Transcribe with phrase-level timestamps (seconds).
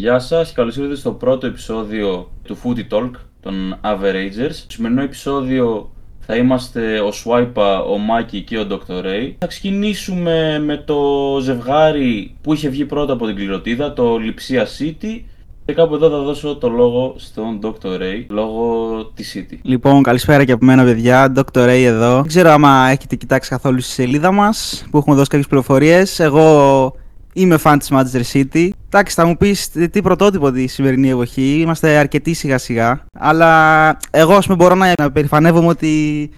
[0.00, 3.10] Γεια σας, καλώς ήρθατε στο πρώτο επεισόδιο του Footy Talk
[3.40, 4.50] των Averagers.
[4.50, 5.90] Στο σημερινό επεισόδιο
[6.20, 9.04] θα είμαστε ο Swipa, ο Μάκη και ο Dr.
[9.04, 9.32] Ray.
[9.38, 11.02] Θα ξεκινήσουμε με το
[11.42, 15.20] ζευγάρι που είχε βγει πρώτα από την κληροτίδα, το Lipsia City.
[15.64, 17.88] Και κάπου εδώ θα δώσω το λόγο στον Dr.
[17.88, 19.58] Ray, λόγω της City.
[19.62, 21.32] Λοιπόν, καλησπέρα και από μένα, παιδιά.
[21.36, 21.68] Dr.
[21.68, 22.14] Ray εδώ.
[22.14, 26.20] Δεν ξέρω άμα έχετε κοιτάξει καθόλου στη σελίδα μας που έχουμε δώσει κάποιες πληροφορίες.
[26.20, 26.94] Εγώ
[27.38, 28.68] είμαι φαν της Manchester City.
[28.86, 31.58] Εντάξει, θα μου πεις τι πρωτότυπο τη σημερινή εποχή.
[31.60, 33.04] Είμαστε αρκετοί σιγά σιγά.
[33.18, 36.30] Αλλά εγώ, ας πούμε, μπορώ να περηφανεύομαι ότι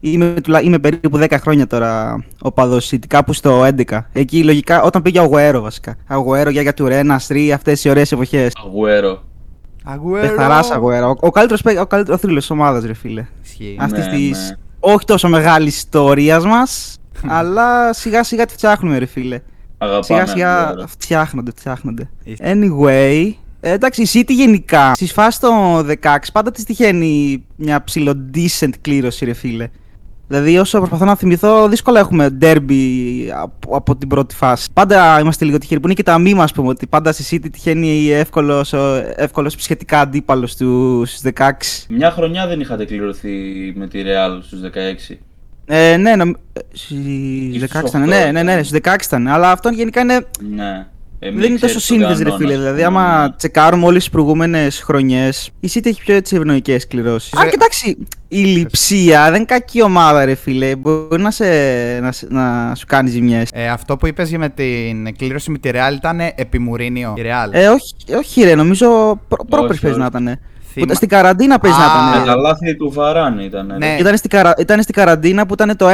[0.00, 3.98] Είμαι, είμαι περίπου 10 χρόνια τώρα ο παδός City, κάπου στο 11.
[4.12, 5.96] Εκεί λογικά όταν πήγε Αγουέρο βασικά.
[6.06, 8.52] Αγουέρο, για του Ρένα, Στρί, αυτές οι ωραίες εποχές.
[8.64, 9.22] Αγουέρο.
[9.84, 10.28] Αγουέρο.
[10.28, 11.08] Πεθαράς Αγουέρο.
[11.08, 13.26] Ο, ο καλύτερο ο καλύτερο θρύλος της ομάδας, ρε φίλε.
[13.78, 14.56] Αυτής ναι, της ναι.
[14.80, 16.98] όχι τόσο μεγάλης ιστορίας μας,
[17.38, 19.40] αλλά σιγά σιγά τη φτιάχνουμε, ρε φίλε.
[19.78, 22.10] Αγαπάμε, σιγά σιγά φτιάχνονται, φτιάχνονται.
[22.38, 28.30] Anyway, ε, εντάξει, η City γενικά στις φάσεις των 16 πάντα της τυχαίνει μια ψηλό
[28.34, 29.68] decent κλήρωση, ρε φίλε.
[30.28, 32.74] Δηλαδή, όσο προσπαθώ να θυμηθώ, δύσκολα έχουμε derby
[33.34, 34.68] από, από την πρώτη φάση.
[34.72, 35.80] Πάντα είμαστε λίγο τυχεροί.
[35.80, 38.72] Που είναι και τα μήμα, ας πούμε, ότι πάντα στη City τυχαίνει εύκολος
[39.16, 41.86] εύκολος σχετικά αντίπαλος στους 16.
[41.88, 43.28] Μια χρονιά δεν είχατε κληρωθεί
[43.76, 45.18] με τη Real στους 16.
[45.66, 46.32] Ε, ναι, νομ...
[46.72, 48.08] στις 16 ήταν.
[48.08, 49.28] Ναι, ναι, ναι, στους 16 ήταν.
[49.28, 50.26] Αλλά αυτό γενικά είναι.
[50.54, 50.86] Ναι.
[51.18, 52.56] Εμείς δεν είναι τόσο σύνδεση, ρε φίλε.
[52.56, 53.34] Δηλαδή, άμα ναι.
[53.36, 57.32] τσεκάρουμε όλες τις προηγούμενες χρονιές, η City έχει πιο έτσι ευνοϊκές κληρώσεις.
[57.32, 57.96] Αν κοιτάξει,
[58.28, 60.76] η λειψία δεν είναι κακή ομάδα, ρε φίλε.
[60.76, 61.44] Μπορεί να, σε,
[62.00, 63.50] να, να σου κάνει ζημιές.
[63.52, 67.14] Ε, αυτό που είπες με την κλήρωση με τη Real ήταν επιμουρίνιο.
[67.16, 67.48] Η Real.
[67.50, 70.38] Ε, όχι, όχι, ρε, νομίζω πρόπερ να ήταν.
[70.80, 70.94] Θύμα...
[70.94, 72.26] Στην καραντίνα παίζει να ήταν.
[72.26, 73.74] Τα λάθη του Βαράν ήταν.
[73.78, 73.96] Ναι.
[74.00, 74.54] Ήταν, στην καρα...
[74.58, 75.86] ήταν στην καραντίνα που ήταν το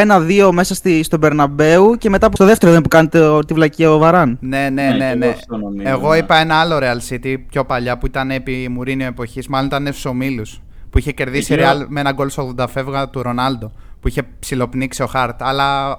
[0.46, 1.02] 1-2 μέσα στη...
[1.02, 3.38] στον Μπερναμπέου και μετά στο δεύτερο δεν που κάνει το...
[3.38, 4.38] τη βλακία ο Βαράν.
[4.40, 5.14] Ναι, ναι, ναι.
[5.14, 5.14] ναι.
[5.14, 5.90] ναι.
[5.90, 6.16] Εγώ ναι.
[6.16, 10.10] είπα ένα άλλο Real City πιο παλιά που ήταν επί Μουρίνιο εποχής, μάλλον ήταν στου
[10.10, 10.42] ομίλου.
[10.90, 13.72] Που είχε κερδίσει Real με ένα γκολ στο 80 φεύγα του Ρονάλντο.
[14.00, 15.42] Που είχε ψιλοπνίξει ο Χάρτ.
[15.42, 15.96] Αλλά.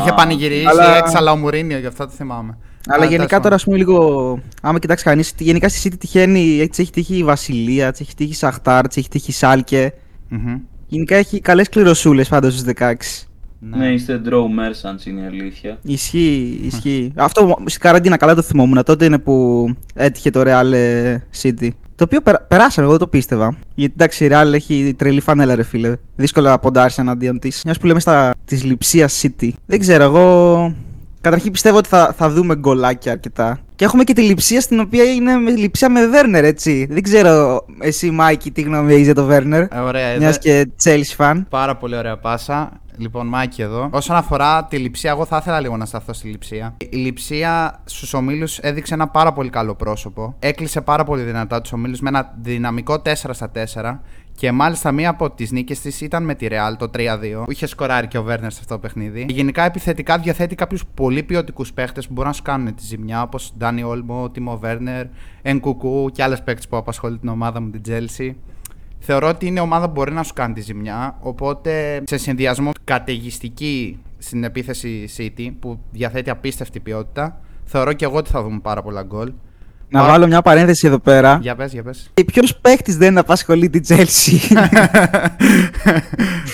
[0.00, 0.96] είχε πανηγυρίσει αλλά...
[0.96, 2.58] έξαλα ο Μουρίνιο, γι' αυτό το θυμάμαι.
[2.88, 4.38] Αλλά γενικά τώρα, ας πούμε, λίγο.
[4.62, 6.60] Άμα κοιτάξεις κανείς, γενικά στη City τυχαίνει.
[6.60, 9.92] Έτσι έχει τύχει η Βασιλεία, έτσι έχει τύχει η Σαχτάρ, έτσι έχει τύχει η Σάλκε.
[10.30, 10.60] Mm-hmm.
[10.86, 12.94] Γενικά έχει καλές κληροσούλες πάντως στους 16.
[13.58, 15.78] Ναι, ναι είστε draw merchants είναι η αλήθεια.
[15.82, 17.12] Ισχύει, ισχύει.
[17.16, 18.82] Αυτό στην καραντίνα καλά το θυμόμουν.
[18.84, 21.68] Τότε είναι που έτυχε το Real ε, City.
[21.94, 23.56] Το οποίο περ, περάσαμε, εγώ δεν το πίστευα.
[23.74, 25.96] Γιατί εντάξει, η Real έχει τρελή φανέλα, ρε φίλε.
[26.16, 27.60] Δύσκολα να ποντάρει εναντίον της.
[27.64, 29.50] Μιας που λέμε στα της λειψίας City.
[29.66, 30.74] Δεν ξέρω, εγώ
[31.22, 33.58] Καταρχήν πιστεύω ότι θα, θα δούμε γκολάκια αρκετά.
[33.74, 36.86] Και έχουμε και τη λειψία στην οποία είναι με, λειψία με Βέρνερ, έτσι.
[36.90, 39.62] Δεν ξέρω εσύ, Μάικη, τι γνώμη έχεις για το Βέρνερ.
[39.62, 41.42] Ε, ωραία, Μιας και Chelsea fan.
[41.48, 42.80] Πάρα πολύ ωραία πάσα.
[42.96, 43.88] Λοιπόν, Μάικη εδώ.
[43.92, 46.76] Όσον αφορά τη λειψία, εγώ θα ήθελα λίγο να σταθώ στη λειψία.
[46.90, 50.34] Η λειψία στους ομίλους έδειξε ένα πάρα πολύ καλό πρόσωπο.
[50.38, 54.00] Έκλεισε πάρα πολύ δυνατά τους ομίλους με ένα δυναμικό 4 στα 4.
[54.34, 57.66] Και μάλιστα μία από τις νίκες της ήταν με τη Real το 3-2, που είχε
[57.66, 59.24] σκοράρει και ο Βέρνερ σε αυτό το παιχνίδι.
[59.26, 63.22] Και γενικά επιθετικά διαθέτει κάποιους πολύ ποιοτικούς παίχτες που μπορούν να σου κάνουν τη ζημιά,
[63.22, 65.06] όπως Ντάνι Όλμο, Τίμο Βέρνερ,
[65.42, 68.34] Ενκουκού και άλλες παίχτε που απασχολεί την ομάδα μου, την Chelsea.
[68.98, 71.16] Θεωρώ ότι είναι ομάδα που μπορεί να σου κάνει τη ζημιά.
[71.20, 78.30] Οπότε σε συνδυασμό καταιγιστική στην επίθεση City που διαθέτει απίστευτη ποιότητα, θεωρώ και εγώ ότι
[78.30, 79.32] θα δούμε πάρα πολλά γκολ.
[79.92, 81.38] Να βάλω μια παρένθεση εδώ πέρα.
[81.42, 82.10] Για πες, για πες.
[82.26, 84.56] Ποιος παίκτη δεν απασχολεί την Chelsea;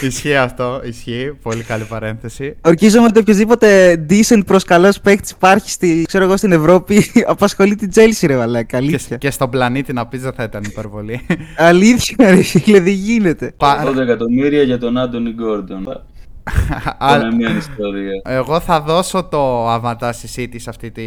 [0.08, 1.32] ισχύει αυτό, ισχύει.
[1.42, 2.56] Πολύ καλή παρένθεση.
[2.60, 7.90] Ορκίζομαι ότι οποιοδήποτε decent προς καλός παίκτη υπάρχει στη, ξέρω εγώ, στην Ευρώπη απασχολεί την
[7.94, 8.76] Chelsea, ρε Βαλάκα.
[8.76, 9.16] Αλήθεια.
[9.16, 11.26] Και, και στον πλανήτη να πεις δεν θα ήταν υπερβολή.
[11.56, 13.54] αλήθεια, ρε φίλε, δεν γίνεται.
[13.58, 15.86] 80 εκατομμύρια για τον Άντωνι Γκόρντον.
[17.36, 18.22] μια ιστορία.
[18.24, 21.02] Εγώ θα δώσω το avatar στη City σε αυτή τη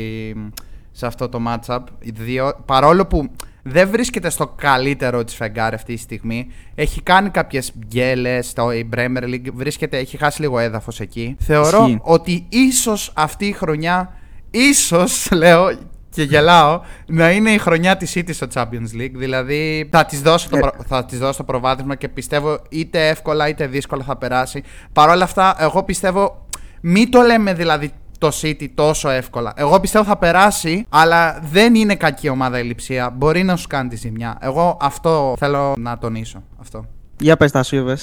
[0.91, 1.79] σε αυτό το matchup.
[1.99, 3.29] Δύο, παρόλο που
[3.63, 6.47] δεν βρίσκεται στο καλύτερο της φεγγάρι αυτή τη στιγμή.
[6.75, 9.47] Έχει κάνει κάποιες γκέλες στο Bremer League.
[9.53, 11.35] Βρίσκεται, έχει χάσει λίγο έδαφος εκεί.
[11.39, 14.13] Θεωρώ ότι ίσως αυτή η χρονιά,
[14.51, 15.77] ίσως λέω
[16.09, 19.13] και γελάω, να είναι η χρονιά της City στο Champions League.
[19.13, 20.69] Δηλαδή θα της δώσω, το, ε.
[20.87, 24.63] θα της δώσω το προβάδισμα και πιστεύω είτε εύκολα είτε δύσκολα θα περάσει.
[24.93, 26.45] Παρ' όλα αυτά, εγώ πιστεύω.
[26.83, 29.53] Μην το λέμε δηλαδή το City τόσο εύκολα.
[29.55, 33.09] Εγώ πιστεύω θα περάσει, αλλά δεν είναι κακή ομάδα η λειψία.
[33.09, 34.37] Μπορεί να σου κάνει τη ζημιά.
[34.41, 36.43] Εγώ αυτό θέλω να τονίσω.
[36.59, 36.85] Αυτό.
[37.19, 37.95] Για πες τα σου,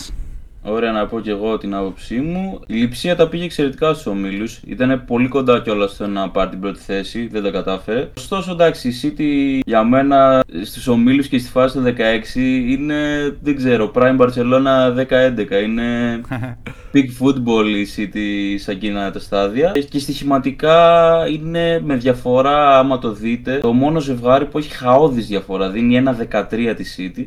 [0.62, 2.60] Ωραία να πω και εγώ την άποψή μου.
[2.66, 4.60] Η Λιψία τα πήγε εξαιρετικά στους ομίλους.
[4.66, 7.26] Ήταν πολύ κοντά κιόλας στο να πάρει την πρώτη θέση.
[7.26, 8.10] Δεν τα κατάφερε.
[8.16, 12.96] Ωστόσο, εντάξει, η City για μένα στους ομίλους και στη φάση του 16 είναι,
[13.40, 15.62] δεν ξέρω, Prime Barcelona 10-11.
[15.62, 16.20] Είναι
[16.94, 19.72] big football η City σε εκείνα τα στάδια.
[19.88, 25.70] Και στοιχηματικά είναι με διαφορά, άμα το δείτε, το μόνο ζευγάρι που έχει χαώδη διαφορά.
[25.70, 27.26] Δίνει ένα 13 τη City.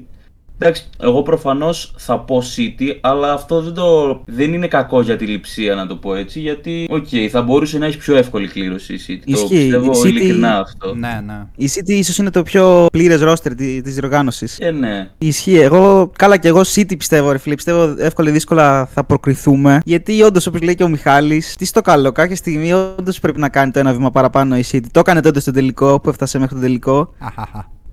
[0.63, 4.21] Εντάξει, εγώ προφανώς θα πω City, αλλά αυτό δεν, το...
[4.25, 6.39] δεν είναι κακό για τη Λειψία να το πω έτσι.
[6.39, 9.21] Γιατί, OK, okay, θα μπορούσε να έχει πιο εύκολη κλήρωση η City.
[9.25, 10.05] Ισχύει, το πιστεύω η City...
[10.05, 10.95] ειλικρινά αυτό.
[10.95, 11.45] Ναι, ναι.
[11.55, 14.59] Η City ίσως είναι το πιο πλήρες ρόστερ τη διοργάνωσης.
[14.59, 15.09] Ε, ναι.
[15.17, 15.57] Ισχύει.
[15.57, 17.55] Εγώ, καλά και εγώ City πιστεύω, ρε φίλε.
[17.55, 19.81] Πιστεύω εύκολα ή δύσκολα θα προκριθούμε.
[19.85, 23.49] Γιατί όντως, όπως λέει και ο Μιχάλης, τι στο καλό, κάποια στιγμή όντως πρέπει να
[23.49, 24.85] κάνει το ένα βήμα παραπάνω η City.
[24.91, 27.13] Το έκανε τότε στο τελικό που έφτασε μέχρι το τελικό.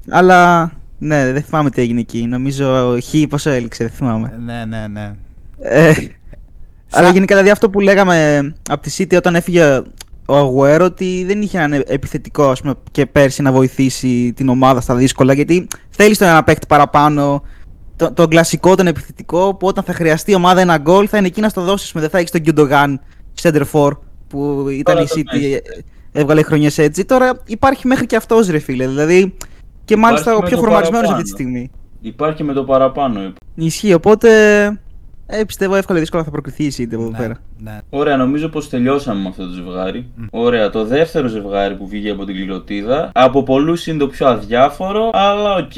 [0.09, 2.27] αλλά ναι, δεν θυμάμαι τι έγινε εκεί.
[2.27, 4.39] Νομίζω χ πόσο έληξε, δεν θυμάμαι.
[4.45, 5.15] Ναι, ναι, ναι.
[5.61, 5.95] Ε,
[6.91, 8.39] αλλά γενικά δηλαδή αυτό που λέγαμε
[8.71, 9.83] από τη City όταν έφυγε
[10.27, 14.81] ο Αγουέρο ότι δεν είχε έναν επιθετικό ας πούμε, και πέρσι να βοηθήσει την ομάδα
[14.81, 17.43] στα δύσκολα γιατί θέλει τον ένα παίκτη παραπάνω
[17.97, 21.27] τον, τον κλασικό, τον επιθετικό που όταν θα χρειαστεί η ομάδα ένα γκολ θα είναι
[21.27, 21.99] εκεί να στο δώσει.
[21.99, 23.01] Δεν θα έχει τον Γκιουντογάν
[23.43, 23.91] Center for
[24.29, 25.59] που ήταν η City,
[26.13, 27.05] έβγαλε χρονιές έτσι.
[27.05, 28.87] Τώρα υπάρχει μέχρι και αυτός ρε φίλε.
[28.87, 29.37] Δηλαδή
[29.89, 31.71] και μάλιστα ο πιο φορμαρισμένος αυτή τη στιγμή.
[32.01, 33.33] Υπάρχει με το παραπάνω.
[33.55, 34.29] Ισχύει, οπότε
[35.27, 37.37] ε, πιστεύω εύκολα ή δύσκολα θα προκριθεί η City από εδώ Ναι, πέρα.
[37.59, 37.79] ναι.
[37.91, 40.07] Ωραία, νομίζω πως τελειώσαμε με αυτό το ζευγάρι.
[40.31, 43.11] Ωραία, το δεύτερο ζευγάρι που βγήκε από την κληροτίδα.
[43.15, 45.73] Από πολλούς είναι το πιο αδιάφορο, αλλά οκ.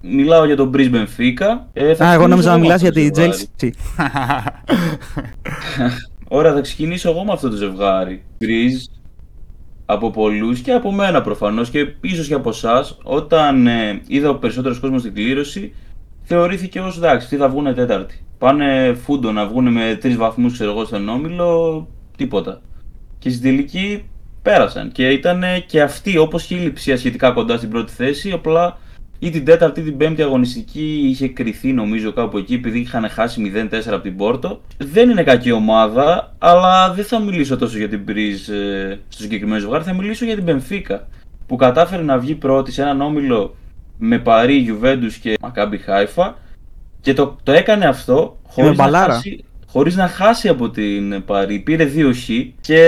[0.00, 1.58] Μιλάω για τον Brisbane Benfica.
[1.72, 3.48] Ε, θα Α, εγώ ξεκινήσω νόμιζα να με μιλάς αυτό για το τη ζευγάρι.
[3.60, 3.70] Chelsea.
[6.28, 8.22] Ωραία, θα ξεκινήσω εγώ με αυτό το ζευγάρι.
[8.44, 8.84] Γκριζ
[9.92, 14.34] από πολλούς και από μένα προφανώς και ίσως και από εσάς, όταν ε, είδα ο
[14.34, 15.74] περισσότερος κόσμος στην κλήρωση,
[16.22, 18.24] θεωρήθηκε ως εντάξει, τι θα βγουνε τέταρτη.
[18.38, 22.60] Πάνε φούντο να βγουνε με τρεις βαθμούς, ξέρω εγώ, στον όμιλο, τίποτα.
[23.18, 24.04] Και στην τελική
[24.42, 28.78] πέρασαν και ήταν και αυτοί όπως και η Λιψία σχετικά κοντά στην πρώτη θέση, απλά
[29.24, 33.52] ή την τέταρτη ή την πέμπτη αγωνιστική είχε κρυθεί νομίζω κάπου εκεί επειδή είχαν χάσει
[33.70, 34.60] 0-4 από την Πόρτο.
[34.78, 39.60] Δεν είναι κακή ομάδα, αλλά δεν θα μιλήσω τόσο για την Μπριζ ε, στο συγκεκριμένο
[39.60, 41.08] ζευγάρι, θα μιλήσω για την Πενφύκα
[41.46, 43.54] που κατάφερε να βγει πρώτη σε έναν όμιλο
[43.98, 46.36] με Παρί, Γιουβέντους και Μακάμπι Χάιφα
[47.00, 49.12] και το, το έκανε αυτό χωρίς να, μπαλάρα.
[49.12, 51.58] χάσει, χωρίς να χάσει από την Παρί.
[51.58, 52.28] Πήρε 2 χ
[52.60, 52.78] και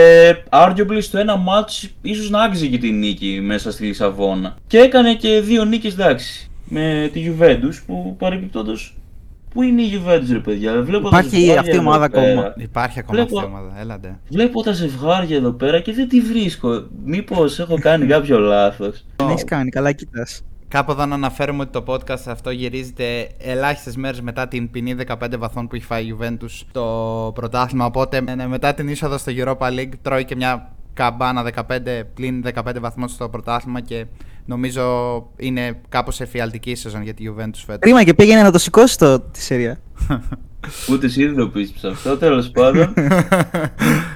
[0.51, 4.57] arguably στο ένα match ίσως να άξιζε και τη νίκη μέσα στη Λισαβόνα.
[4.67, 8.97] Και έκανε και δύο νίκες εντάξει με τη Juventus που παρεμπιπτόντως
[9.55, 12.27] Πού είναι η Juventus ρε παιδιά, βλέπω τα Υπάρχει ζευγάρια αυτή η εδώ ομάδα πέρα.
[12.31, 12.55] ακόμα.
[12.57, 13.81] Υπάρχει ακόμα Βλέπω- αυτή η ομάδα.
[13.81, 14.19] Έλατε.
[14.29, 16.87] Βλέπω τα ζευγάρια εδώ πέρα και δεν τη βρίσκω.
[17.05, 19.05] Μήπως έχω κάνει κάποιο λάθος.
[19.17, 20.27] Δεν έχεις κάνει, καλά κοίτα.
[20.75, 25.15] Κάπου εδώ να αναφέρουμε ότι το podcast αυτό γυρίζεται ελάχιστες μέρες μετά την ποινή 15
[25.39, 27.85] βαθμών που έχει φάει η Juventus στο πρωτάθλημα.
[27.85, 31.63] Οπότε ε, ναι, μετά την είσοδο στο Europa League τρώει και μια καμπάνα 15
[32.15, 34.07] πλην 15 βαθμών στο πρωτάθλημα και
[34.45, 34.83] νομίζω
[35.37, 37.79] είναι κάπως εφιαλτική η σεζόν για τη Juventus φέτος.
[37.79, 39.79] Κρίμα και πήγαινε να το σηκώσει το, τη σειρά.
[40.91, 42.95] Ούτε εσύ δεν το πίστεψα αυτό, τέλος πάντων.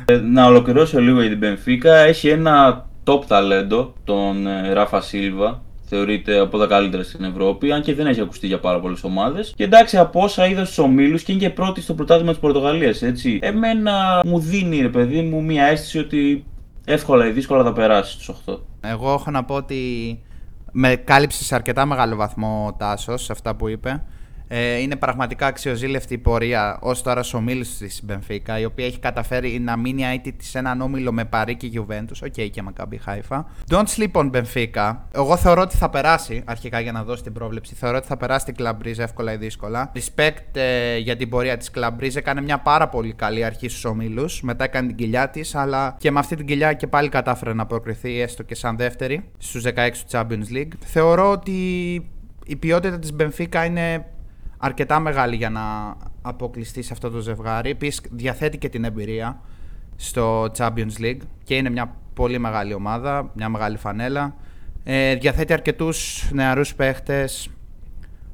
[0.04, 2.06] Ε, να ολοκληρώσω λίγο για την Benfica.
[2.06, 5.66] Έχει ένα top ταλέντο, τον ε, Ράφα Σίλβα.
[5.90, 9.52] Θεωρείται από τα καλύτερα στην Ευρώπη, αν και δεν έχει ακουστεί για πάρα πολλές ομάδες.
[9.56, 13.02] Και εντάξει, από όσα είδα στους ομίλους και είναι και πρώτη στο πρωτάθλημα της Πορτογαλίας,
[13.02, 13.38] έτσι.
[13.42, 16.44] Εμένα μου δίνει, ρε παιδί μου, μια αίσθηση ότι
[16.84, 18.58] εύκολα ή δύσκολα θα περάσει στους 8.
[18.80, 19.82] Εγώ έχω να πω ότι
[20.72, 24.02] με κάλυψες σε αρκετά μεγάλο βαθμό ο Τάσος σε αυτά που είπε.
[24.48, 28.98] Ε, είναι πραγματικά αξιοζήλευτη η πορεία ως τώρα στου ομίλου της Μπενφίκα, η οποία έχει
[28.98, 32.18] καταφέρει να μείνει αήττητη σε έναν όμιλο με Παρί και Juventus.
[32.24, 33.46] OK, και Μακάμπι Χάιφα.
[33.70, 34.96] Don't sleep on Benfica.
[35.14, 38.44] Εγώ θεωρώ ότι θα περάσει, αρχικά για να δώσει την πρόβλεψη, θεωρώ ότι θα περάσει
[38.44, 39.92] την Club Brugge εύκολα ή δύσκολα.
[39.94, 42.16] Respect ε, για την πορεία της Club Brugge.
[42.16, 44.42] Έκανε μια πάρα πολύ καλή αρχή στους ομίλους.
[44.42, 47.66] Μετά έκανε την κοιλιά της, αλλά και με αυτή την κοιλιά και πάλι κατάφερε να
[47.66, 50.72] προκριθεί έστω και σαν δεύτερη στους 16 του Champions League.
[50.84, 51.52] Θεωρώ ότι
[52.46, 54.06] η ποιότητα της Benfica είναι
[54.58, 57.70] αρκετά μεγάλη για να αποκλειστεί σε αυτό το ζευγάρι.
[57.70, 59.40] Επίσης, διαθέτει και την εμπειρία
[59.96, 64.34] στο Champions League και είναι μια πολύ μεγάλη ομάδα, μια μεγάλη φανέλα.
[64.84, 67.50] Ε, διαθέτει αρκετούς νεαρούς παίχτες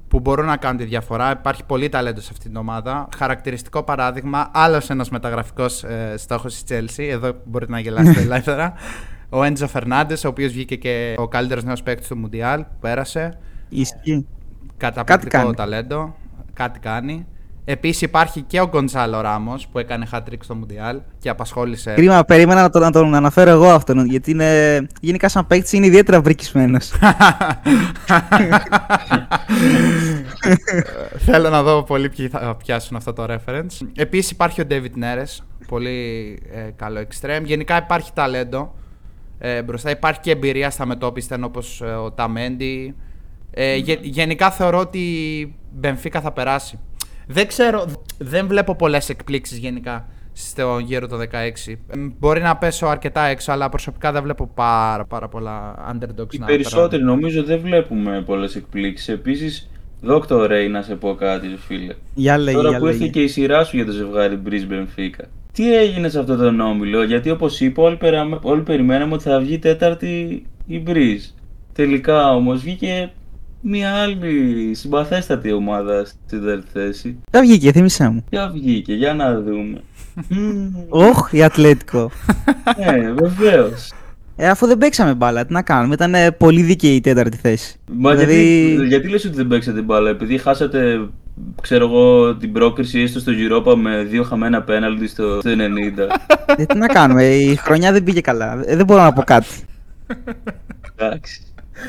[0.08, 1.30] που μπορούν να κάνουν τη διαφορά.
[1.30, 3.08] Υπάρχει πολύ ταλέντο σε αυτήν την ομάδα.
[3.16, 7.08] Χαρακτηριστικό παράδειγμα, άλλος ένας μεταγραφικός ε, στόχος της Chelsea.
[7.10, 8.72] Εδώ μπορείτε να γελάσετε ελεύθερα.
[9.28, 13.38] Ο Έντζο Φερνάντε, ο οποίος βγήκε και ο καλύτερος νέος παίκτης του Μουντιάλ, που πέρασε.
[13.68, 14.26] Ισχύει.
[14.76, 15.54] Καταπληκτικό κάνει.
[15.54, 16.14] ταλέντο.
[16.52, 17.26] Κάτι κάνει.
[17.66, 21.92] Επίσης υπάρχει και ο Γκοντζάλο Ράμος που έκανε hat-trick στο Μουντιάλ και απασχόλησε.
[21.94, 24.06] Κρίμα, περίμενα να τον, να τον αναφέρω εγώ αυτόν.
[24.06, 26.92] Γιατί είναι, γενικά, σαν παίκτης είναι ιδιαίτερα βρικισμένος.
[31.26, 33.86] Θέλω να δω πολύ ποιοι θα πιάσουν αυτό το reference.
[33.96, 37.42] Επίσης υπάρχει ο David Neres, πολύ ε, καλό extreme.
[37.44, 38.74] Γενικά υπάρχει ταλέντο
[39.38, 39.90] ε, μπροστά.
[39.90, 42.94] Υπάρχει και εμπειρία στα μετόπιστεν όπως ε, ο Ταμέντι.
[43.56, 46.78] Ε, γε- γενικά θεωρώ ότι η Μπενφίκα θα περάσει.
[47.26, 47.84] Δεν ξέρω,
[48.18, 51.72] δεν βλέπω πολλές εκπλήξεις γενικά στο γύρο το 16.
[51.88, 56.38] Ε, Μπορεί να πέσω αρκετά έξω, αλλά προσωπικά δεν βλέπω πάρα, πάρα πολλά underdogs Οι
[56.38, 59.08] να περισσότεροι νομίζω δεν βλέπουμε πολλές εκπλήξεις.
[59.08, 59.70] Επίσης,
[60.08, 60.50] Dr.
[60.50, 61.94] Ray, να σε πω κάτι, ρε φίλε.
[62.14, 63.10] Για λέγε, Τώρα για που ήρθε λέγε.
[63.10, 65.24] και η σειρά σου για το ζευγάρι Brisbane Benfica.
[65.52, 69.38] Τι έγινε σε αυτόν τον όμιλο, γιατί όπως είπα, όλοι, περαμε- όλοι περιμέναμε ότι θα
[69.40, 71.34] βγει τέταρτη η Breeze.
[71.72, 73.12] Τελικά όμως βγήκε
[73.66, 77.16] μια άλλη συμπαθέστατη ομάδα στην τέταρτη θέση.
[77.30, 78.24] Τα βγήκε, θύμισέ μου.
[78.30, 79.80] Ποια βγήκε, για να δούμε.
[80.28, 82.10] Μμμ, Όχ, η Ατλέτικο.
[82.78, 83.92] Ναι, βεβαίως.
[84.36, 85.94] Ε, αφού δεν παίξαμε μπάλα, τι να κάνουμε.
[85.94, 87.76] Ήταν ε, πολύ δίκαιη η τέταρτη θέση.
[87.92, 91.08] Μα Δηλαδή- γιατί, γιατί λες ότι δεν παίξατε μπάλα, επειδή χάσατε,
[91.62, 95.54] ξέρω εγώ, την πρόκριση έστω στο Europa με δύο χαμένα πέναλτι στο, στο 90.
[96.56, 98.62] ε, τι να κάνουμε, η χρονιά δεν πήγε καλά.
[98.66, 99.46] Ε, δεν μπορώ να πω κάτι.
[100.96, 101.40] Εντάξει.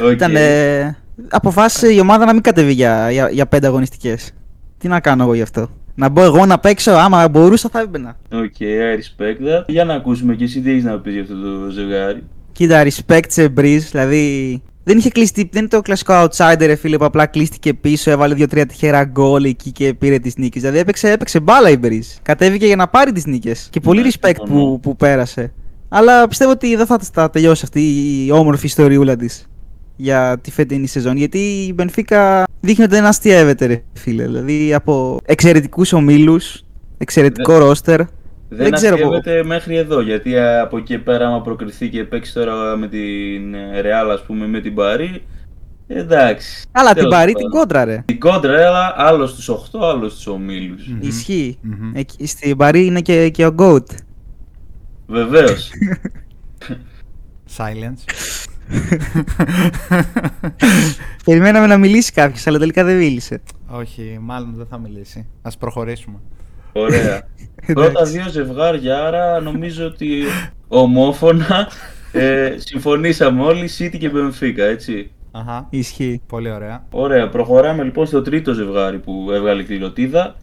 [0.06, 0.12] Οκ.
[0.12, 0.98] Ήταν, ε,
[1.30, 4.32] αποφάσισε η ομάδα να μην κατεβεί για, για, για πέντε αγωνιστικές.
[4.78, 8.18] Τι να κάνω εγώ γι' αυτό; Να μπω εγώ να παίξω, άμα μπορούσα θα έμπαινα.
[8.32, 9.64] OK, I respect that.
[9.68, 12.24] Για να ακούσουμε και εσύ τι έχεις να πεις για αυτό το ζευγάρι.
[12.52, 16.98] Κοίτα, respect σε Brugge, δηλαδή δεν είχε κλειστεί, δεν είναι το κλασικό outsider, ρε φίλε,
[16.98, 20.62] που απλά κλείστηκε πίσω, έβαλε δύο-τρία τυχερά γκολ εκεί και πήρε τις νίκες.
[20.62, 22.18] Δηλαδή έπαιξε, έπαιξε μπάλα η Brugge.
[22.22, 23.68] Κατέβηκε για να πάρει τις νίκες.
[23.72, 24.66] Και πολύ Ναι, respect συμφωνώ.
[24.66, 25.54] που, που πέρασε.
[25.90, 27.82] Αλλά πιστεύω ότι δεν θα, θα τελειώσει αυτή
[28.26, 29.46] η όμορφη ιστοριούλα της
[29.96, 31.18] για τη φετινή σεζόν.
[31.18, 34.24] Γιατί η Benfica δείχνει ότι δεν αστείευεται, ρε φίλε.
[34.24, 36.64] Δηλαδή από εξαιρετικούς ομίλους,
[36.98, 37.98] εξαιρετικό ρόστερ.
[37.98, 42.34] Δεν, Δεν ξέρω αστείευεται μέχρι εδώ, γιατί α, από εκεί πέρα άμα προκριθεί και παίξει
[42.34, 45.22] τώρα με την ε, Real ας πούμε με την Παρή,
[45.88, 46.64] εντάξει.
[46.72, 47.50] Αλλά την Τέλος πάρει πάντων.
[47.50, 48.04] την κόντρα, ρε.
[48.06, 50.88] Την κόντρα, ρε, αλλά άλλος στους 8, άλλος στους ομίλους.
[50.88, 51.00] Μμμ.
[51.02, 51.58] Ισχύει.
[51.62, 51.92] Μμμ.
[51.96, 53.86] Εκεί, στην Παρή είναι και, και ο Goat.
[55.08, 55.72] Βεβαίως.
[57.58, 58.04] Silence.
[61.26, 63.42] Περιμέναμε να μιλήσει κάποιος, αλλά τελικά δεν μίλησε.
[63.68, 65.28] Όχι, μάλλον δεν θα μιλήσει.
[65.42, 66.18] Α προχωρήσουμε.
[66.74, 67.28] Ωραία.
[67.74, 70.24] Πρώτα δύο ζευγάρια, άρα νομίζω ότι
[70.68, 71.68] ομόφωνα
[72.12, 75.12] ε, συμφωνήσαμε όλοι, City και Benfica, έτσι.
[75.32, 75.68] Αχα.
[75.70, 76.22] Ισχύει.
[76.28, 76.86] Πολύ ωραία.
[76.92, 80.36] Ωραία, προχωράμε λοιπόν στο τρίτο ζευγάρι που έβγαλε η κληροτίδα,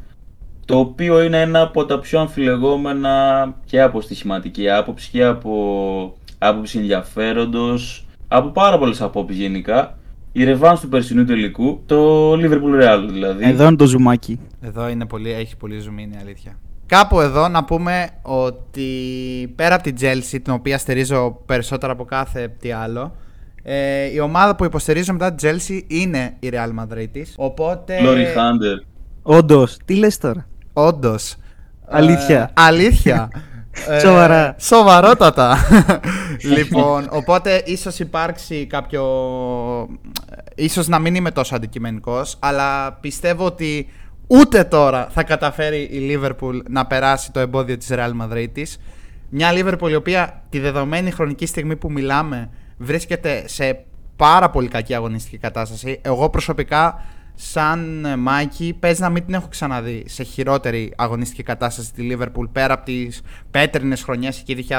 [0.65, 6.79] το οποίο είναι ένα από τα πιο αμφιλεγόμενα και από στοιχηματική άποψη και από άποψη
[6.79, 9.97] ενδιαφέροντος, από πάρα πολλές απόψεις γενικά.
[10.33, 13.45] Η ρεβάνς του περσινού τελικού, το Liverpool Real δηλαδή.
[13.45, 14.41] Εδώ είναι το ζουμάκι.
[14.61, 16.59] Εδώ είναι πολύ, έχει πολύ ζουμί, είναι η αλήθεια.
[16.87, 18.83] Κάπου εδώ να πούμε ότι
[19.57, 23.15] πέρα από την Chelsea, την οποία στηρίζω περισσότερο από κάθε τι άλλο,
[23.63, 27.35] ε, η ομάδα που υποστηρίζω μετά την Chelsea είναι η Real Madrid της.
[27.37, 27.99] Οπότε...
[28.03, 28.87] Glory Hunter.
[29.23, 31.37] Όντως, τι λες τώρα; Όντως.
[31.85, 32.41] Αλήθεια.
[32.41, 33.29] Ε, αλήθεια.
[33.89, 34.57] Ε, Σοβαρά.
[34.59, 35.57] Σοβαρότατα.
[36.57, 39.05] λοιπόν, οπότε ίσως υπάρξει κάποιο...
[40.55, 43.89] Ίσως να μην είμαι τόσο αντικειμενικός, αλλά πιστεύω ότι
[44.27, 48.81] ούτε τώρα θα καταφέρει η Liverpool να περάσει το εμπόδιο της Real Madrid της.
[49.29, 53.85] Μια Liverpool η οποία τη δεδομένη χρονική στιγμή που μιλάμε βρίσκεται σε
[54.17, 56.01] πάρα πολύ κακή αγωνιστική κατάσταση.
[56.03, 57.03] Εγώ προσωπικά
[57.45, 62.49] σαν ε, Μάικη παίζει να μην την έχω ξαναδεί σε χειρότερη αγωνιστική κατάσταση τη Liverpool
[62.53, 63.21] πέρα από τις
[63.51, 64.79] πέτρινες χρονιές εκεί 2015-2016.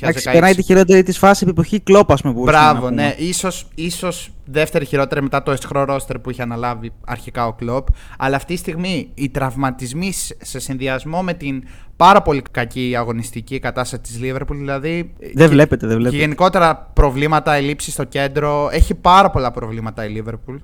[0.00, 2.32] Εντάξει, περνάει τη χειρότερη της φάση επί εποχή κλόπ, ας πούμε.
[2.34, 3.02] που μπορούσαμε να Μπράβο, πούμε.
[3.02, 3.14] ναι.
[3.18, 7.86] Ίσως, ίσως δεύτερη χειρότερη μετά το εσχρό ρόστερ που είχε αναλάβει αρχικά ο Κλόπ.
[8.18, 11.62] Αλλά αυτή τη στιγμή οι τραυματισμοί σ- σε συνδυασμό με την
[11.96, 15.12] πάρα πολύ κακή αγωνιστική κατάσταση της Liverpool, δηλαδή...
[15.18, 16.22] Δεν και- βλέπετε, δεν Και βλέπετε.
[16.22, 18.68] γενικότερα προβλήματα, ελλείψεις στο κέντρο.
[18.72, 20.56] Έχει πάρα πολλά προβλήματα η Liverpool.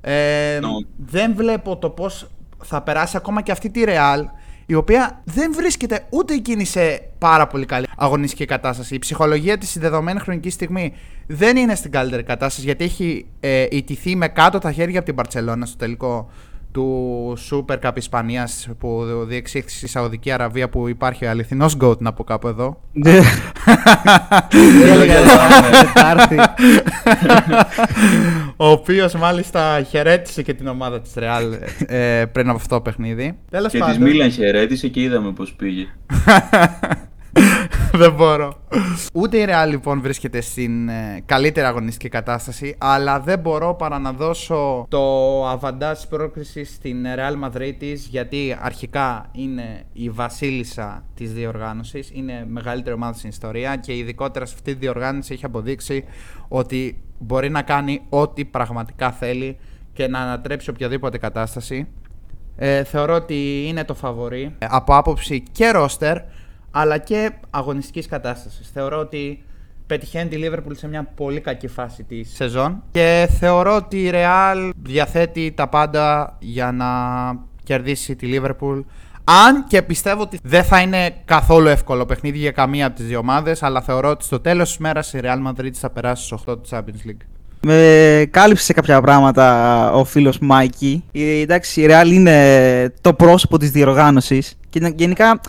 [0.00, 0.68] Ε, Ναι.
[0.96, 2.28] Δεν βλέπω το πώς
[2.64, 4.24] θα περάσει ακόμα και αυτή τη Real,
[4.66, 8.94] η οποία δεν βρίσκεται ούτε εκείνη σε πάρα πολύ καλή αγωνιστική κατάσταση.
[8.94, 10.92] Η ψυχολογία της στη δεδομένη χρονική στιγμή
[11.26, 15.24] δεν είναι στην καλύτερη κατάσταση, γιατί έχει ε, ιτηθεί με κάτω τα χέρια από την
[15.24, 16.30] Barcelona στο τελικό
[16.72, 22.12] του Super Cup Ισπανίας που διεξήχθη στη Σαουδική Αραβία που υπάρχει ο αληθινός GOAT να
[22.12, 23.18] πω κάπου εδώ Ναι.
[24.92, 26.36] Έλεγα, «Θα- θα έρθει».
[28.56, 33.38] ο οποίος μάλιστα χαιρέτησε και την ομάδα της Real ε, πριν από αυτό το παιχνίδι.
[33.50, 33.96] Τέλος Και πάντων.
[33.96, 35.86] της Μίλαν χαιρέτησε και είδαμε πώς πήγε.
[38.00, 38.52] δεν μπορώ.
[39.12, 44.12] Ούτε η Real λοιπόν βρίσκεται στην ε, καλύτερη αγωνιστική κατάσταση, αλλά δεν μπορώ παρά να
[44.12, 52.10] δώσω το αβαντάζ πρόκρισης στην Real Madrid της, γιατί αρχικά είναι η βασίλισσα της διοργάνωσης,
[52.14, 56.04] είναι μεγαλύτερη ομάδα στην ιστορία και ειδικότερα σε αυτή τη διοργάνωση έχει αποδείξει
[56.48, 59.58] ότι μπορεί να κάνει ό,τι πραγματικά θέλει
[59.92, 61.88] και να ανατρέψει οποιαδήποτε κατάσταση.
[62.60, 66.18] Ε, θεωρώ ότι είναι το φαβορή ε, από άποψη και ρόστερ
[66.70, 68.70] αλλά και αγωνιστικής κατάστασης.
[68.72, 69.42] Θεωρώ ότι
[69.86, 74.70] πετυχαίνει τη Liverpool σε μια πολύ κακή φάση της σεζόν και θεωρώ ότι η Real
[74.82, 76.86] διαθέτει τα πάντα για να
[77.64, 78.84] κερδίσει τη Liverpool.
[79.24, 83.18] Αν και πιστεύω ότι δεν θα είναι καθόλου εύκολο παιχνίδι για καμία από τις δύο
[83.18, 86.44] ομάδες, αλλά θεωρώ ότι στο τέλος της μέρας η Real Madrid θα περάσει στους 8
[86.44, 87.26] του Champions League.
[87.62, 91.04] Με κάλυψε σε κάποια πράγματα ο φίλος Μάικη.
[91.12, 95.40] Η, εντάξει, η Real είναι το πρόσωπο της διοργάνωσης και γενικά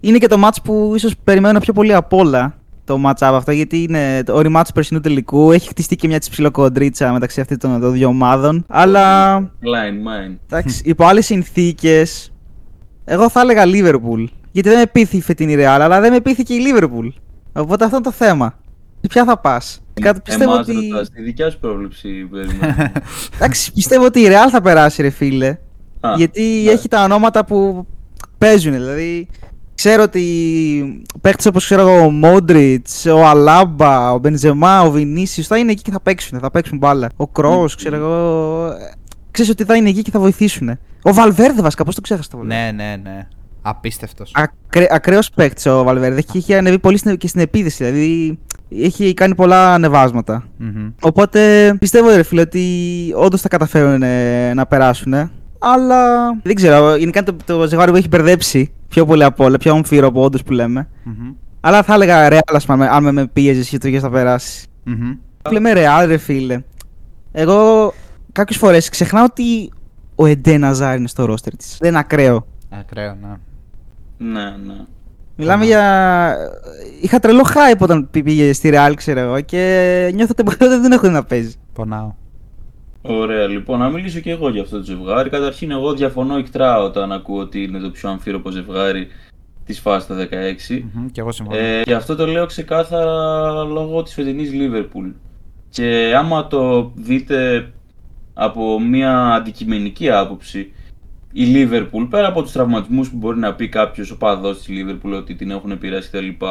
[0.00, 3.52] είναι και το match που ίσως περιμένω πιο πολύ απ' όλα το match up αυτό
[3.52, 5.52] γιατί είναι το rematch του περσινού τελικού.
[5.52, 8.64] Έχει χτιστεί και μια της ψιλοκοντρίτσα μεταξύ αυτών των, των δύο ομάδων.
[8.68, 9.38] Αλλά.
[9.40, 10.36] Line mine.
[10.46, 12.32] Εντάξει, υπό άλλες συνθήκες,
[13.04, 14.24] εγώ θα έλεγα Liverpool.
[14.52, 17.08] Γιατί δεν με πείθει η φετινή Real, αλλά δεν με πείθει και η Liverpool.
[17.52, 18.54] Οπότε αυτό είναι το θέμα.
[19.00, 19.82] Σε ποια θα πας;
[20.24, 20.88] Πιστεύω Εμάς ότι.
[20.90, 22.74] Ρωτάς, τη δικιά σου πρόβλεψη περιμένω.
[23.36, 25.58] Εντάξει, πιστεύω ότι η Real θα περάσει, ρε φίλε.
[26.00, 26.70] Α, γιατί ναι.
[26.70, 27.86] έχει τα ονόματα που
[28.38, 28.72] παίζουν.
[28.72, 29.28] Δηλαδή,
[29.80, 35.58] ξέρω ότι παίχτε όπως ξέρω εγώ, ο Μόντριτς, ο Αλάμπα, ο Μπενζεμά, ο Βινίσιος θα
[35.58, 36.38] είναι εκεί και θα παίξουν.
[36.40, 37.08] Θα παίξουν μπάλα.
[37.16, 37.76] Ο Κρός, mm.
[37.76, 38.68] ξέρω εγώ.
[39.30, 40.78] Ξέρεις ότι θα είναι εκεί και θα βοηθήσουν.
[41.02, 43.26] Ο Βαλβέρδε βασικά, πώς το ξέχασα το Ναι, ναι, ναι.
[43.62, 44.32] Απίστευτος.
[44.34, 46.18] Ακρε, Ακραίος παίκτης ο Βαλβέρδε.
[46.18, 47.84] Έχει, έχει ανεβεί πολύ και στην επίδεση.
[47.84, 48.38] Δηλαδή
[48.84, 49.78] έχει κάνει πολλά
[51.00, 52.64] Οπότε πιστεύω, ρε φίλε, ότι
[53.14, 55.12] όντως θα καταφέρουν ε, να περάσουν.
[55.58, 56.96] Αλλά δεν ξέρω.
[56.96, 60.42] Γενικά το, το ζευγάρι που έχει μπερδέψει πιο πολύ από όλα, πιο ομφύρο από όντως
[60.42, 60.88] που λέμε.
[61.06, 61.34] Mm-hmm.
[61.60, 64.66] Αλλά θα έλεγα Real, ας πούμε, αν με πίεζες και το θα περάσεις.
[64.86, 65.50] Mm-hmm.
[65.50, 66.62] Λέμε Real, ρε φίλε.
[67.32, 67.92] Εγώ
[68.32, 69.72] κάποιες φορές ξεχνάω ότι
[70.14, 71.76] ο Εντέ Ναζάρ είναι στο ρόστερ της.
[71.80, 72.46] Δεν είναι ακραίο.
[72.70, 73.28] Ακραίο, ναι.
[74.32, 74.74] Ναι, ναι.
[75.36, 76.36] Μιλάμε για.
[77.00, 81.24] Είχα τρελό hype όταν πήγε στη Real, ξέρω εγώ, και νιώθω ότι δεν έχω να
[81.24, 81.54] παίζει.
[81.72, 82.12] Πονάω.
[83.02, 85.30] Ωραία, λοιπόν, να μιλήσω και εγώ για αυτό το ζευγάρι.
[85.30, 89.08] Καταρχήν, εγώ διαφωνώ εκτρά όταν ακούω ότι είναι το πιο αμφίροπο ζευγάρι
[89.64, 90.78] της φάσης τα 16.
[90.78, 91.58] Mm-hmm, και εγώ συμφωνώ.
[91.58, 95.12] Ε, και αυτό το λέω ξεκάθαρα λόγω της φετινής Liverpool.
[95.68, 97.70] Και άμα το δείτε
[98.34, 100.72] από μια αντικειμενική άποψη,
[101.32, 105.34] η Liverpool, πέρα από τους τραυματισμούς που μπορεί να πει κάποιος οπαδός της Liverpool ότι
[105.34, 106.44] την έχουν επηρεάσει κτλ.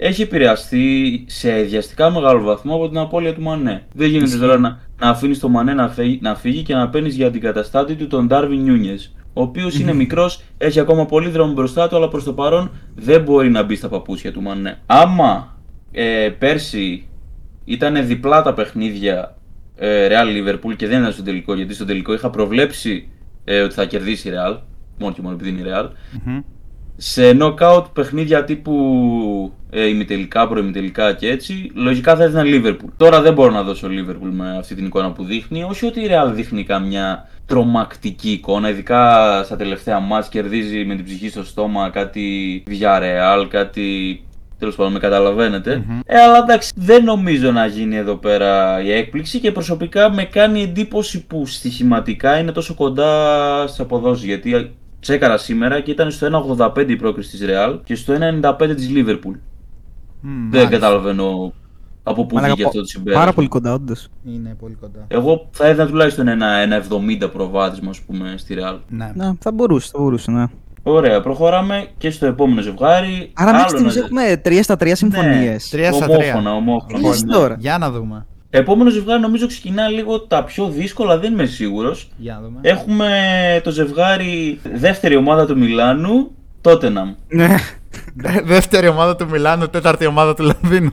[0.00, 3.82] Έχει επηρεαστεί σε διαστικά μεγάλο βαθμό από την απώλεια του Μανέ.
[3.94, 7.14] Δεν γίνεται τώρα να, να αφήνεις το Μανέ να φύγει, να φύγει και να παίρνεις
[7.14, 8.94] για αντικαταστάτη του τον Ντάρβιν Νιούνιε.
[9.32, 13.22] Ο οποίος είναι μικρός, έχει ακόμα πολύ δρόμο μπροστά του, αλλά προς το παρόν δεν
[13.22, 14.78] μπορεί να μπει στα παπούτσια του Μανέ.
[14.86, 15.56] Άμα
[15.92, 17.08] ε, πέρσι
[17.64, 19.36] ήταν διπλά τα παιχνίδια
[19.76, 23.08] ε, Real Liverpool και δεν ήταν στο τελικό, γιατί στο τελικό είχα προβλέψει
[23.44, 24.58] ε, ότι θα κερδίσει η Real,
[24.98, 25.84] μόνο και μόνο επειδή είναι η Real.
[26.26, 26.42] mm
[27.00, 28.72] Σε knockout παιχνίδια τύπου
[29.70, 32.88] ε, ημιτελικά, προημιτελικά και έτσι, λογικά θα έδινα Liverpool.
[32.96, 36.08] Τώρα δεν μπορώ να δώσω Liverpool με αυτή την εικόνα που δείχνει, όχι ότι η
[36.10, 41.90] Real δείχνει καμιά τρομακτική εικόνα, ειδικά στα τελευταία μάτς κερδίζει με την ψυχή στο στόμα
[41.90, 44.22] κάτι Villarreal, κάτι
[44.58, 49.38] Τέλος πάντων, με καταλαβαινετε Ε, αλλά εντάξει, δεν νομίζω να γίνει εδώ πέρα η έκπληξη
[49.38, 54.24] και προσωπικά με κάνει εντύπωση που στοιχηματικά είναι τόσο κοντά στις αποδόσεις.
[54.24, 58.90] Γιατί τσέκαρα σήμερα και ήταν στο 1,85 η πρόκριση της Real και στο 1,95 της
[58.94, 59.38] Liverpool.
[60.50, 61.52] δεν καταλαβαίνω
[62.02, 63.20] από πού βγήκε αυτό το συμπέρασμα.
[63.20, 64.08] Πάρα πολύ κοντά, όντως.
[64.24, 65.04] Είναι πολύ κοντά.
[65.08, 66.82] Εγώ θα έδινα τουλάχιστον ένα, ένα
[67.22, 68.78] 70 προβάδισμα, ας πούμε, στη Real.
[68.88, 69.12] Ναι.
[69.14, 70.44] ναι, θα μπορούσε, θα μπορούσε, ναι.
[70.82, 73.30] Ωραία, προχωράμε και στο επόμενο ζευγάρι.
[73.34, 75.72] Άρα μέχρι στιγμής έχουμε 3 στα 3 συμφωνίες.
[75.72, 76.10] Ναι, 3 στα 3.
[76.10, 77.08] Ομόφωνα, ομόφωνα.
[77.08, 77.32] Ναι.
[77.32, 77.56] τώρα.
[77.58, 78.26] Για να δούμε.
[78.50, 82.08] Επόμενο ζευγάρι νομίζω ξεκινά λίγο τα πιο δύσκολα, δεν είμαι σίγουρος.
[82.16, 82.58] Για να δούμε.
[82.62, 83.10] Έχουμε
[83.64, 86.30] το ζευγάρι δεύτερη ομάδα του Μιλάνου,
[86.60, 87.14] Τότεναμ.
[87.28, 87.56] Ναι.
[88.44, 90.92] δεύτερη ομάδα του Μιλάνου, τέταρτη ομάδα του Λονδίνου.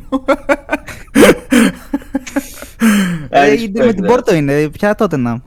[3.30, 3.54] ε,
[3.86, 5.38] με την Πόρτο είναι, ποια Τότεναμ.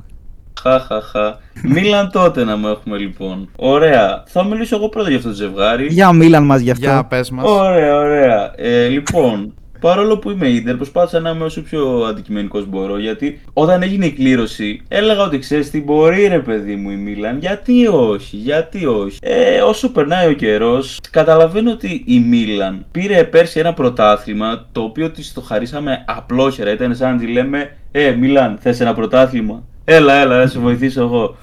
[0.62, 1.38] Χαχαχα.
[1.62, 3.48] Μίλαν τότε να μου έχουμε λοιπόν.
[3.56, 4.22] Ωραία.
[4.26, 5.86] Θα μιλήσω εγώ πρώτα για αυτό το ζευγάρι.
[5.86, 6.84] Για Μίλαν μας γι' αυτό.
[6.84, 7.48] Για πες μας.
[7.48, 8.52] Ωραία, ωραία.
[8.56, 12.98] Ε, λοιπόν, παρόλο που είμαι ίντερ, προσπάθησα να είμαι όσο πιο αντικειμενικός μπορώ.
[12.98, 17.38] Γιατί όταν έγινε η κλήρωση, έλεγα ότι ξέρεις τι μπορεί, ρε παιδί μου, η Μίλαν.
[17.38, 19.18] Γιατί όχι, γιατί όχι.
[19.22, 25.10] Ε, όσο περνάει ο καιρός, καταλαβαίνω ότι η Μίλαν πήρε πέρσι ένα πρωτάθλημα το οποίο
[25.10, 26.72] της το χαρίσαμε απλόχερα.
[26.72, 31.00] Ήταν σαν να τη λέμε, Ε, Μίλαν, θες ένα πρωτάθλημα; Έλα, έλα, να σε βοηθήσω
[31.00, 31.36] εγώ.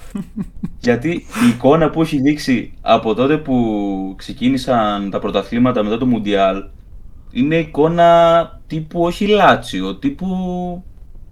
[0.80, 1.10] Γιατί
[1.46, 6.64] η εικόνα που έχει δείξει από τότε που ξεκίνησαν τα πρωταθλήματα μετά το Μουντιάλ
[7.36, 10.28] είναι εικόνα τύπου όχι Λάτσιο, τύπου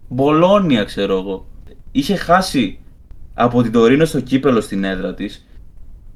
[0.08, 1.46] Μπολόνια ξέρω εγώ.
[1.92, 2.80] Είχε χάσει
[3.34, 5.48] από την Τωρίνο στο κύπελο στην έδρα της.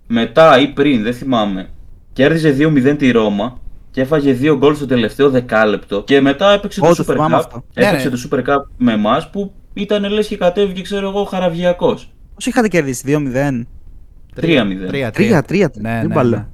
[0.07, 1.69] Μετά ή πριν, δεν θυμάμαι,
[2.13, 3.57] κέρδιζε 2-0 τη Ρώμα
[3.91, 6.03] και έφαγε δύο γκολ στο τελευταίο δεκάλεπτο.
[6.03, 7.39] Και μετά έπαιξε Ω, το το Super θυμάμαι Cup.
[7.39, 7.63] αυτό.
[7.73, 12.11] Έπαιξε Ναι, το Super Cup με εμάς που ήταν λες και κατέβηκε, ξέρω εγώ, χαραβιακός.
[12.35, 13.67] Πώς είχατε κερδίσει, 2-0.
[14.35, 14.89] 3-0.
[14.89, 15.71] 3-3.
[15.73, 16.29] Ναι, Τρίμπαλο.
[16.29, 16.45] ναι, ναι.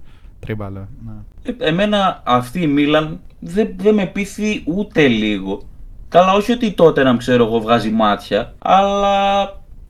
[0.44, 0.88] Τρίμπαλο.
[1.06, 1.14] Ναι.
[1.44, 5.62] Ε, εμένα αυτή η Μίλαν δεν δεν με πείθει ούτε λίγο.
[6.10, 9.44] Καλά, όχι ότι τότε να ξέρω εγώ βγάζει μάτια, αλλά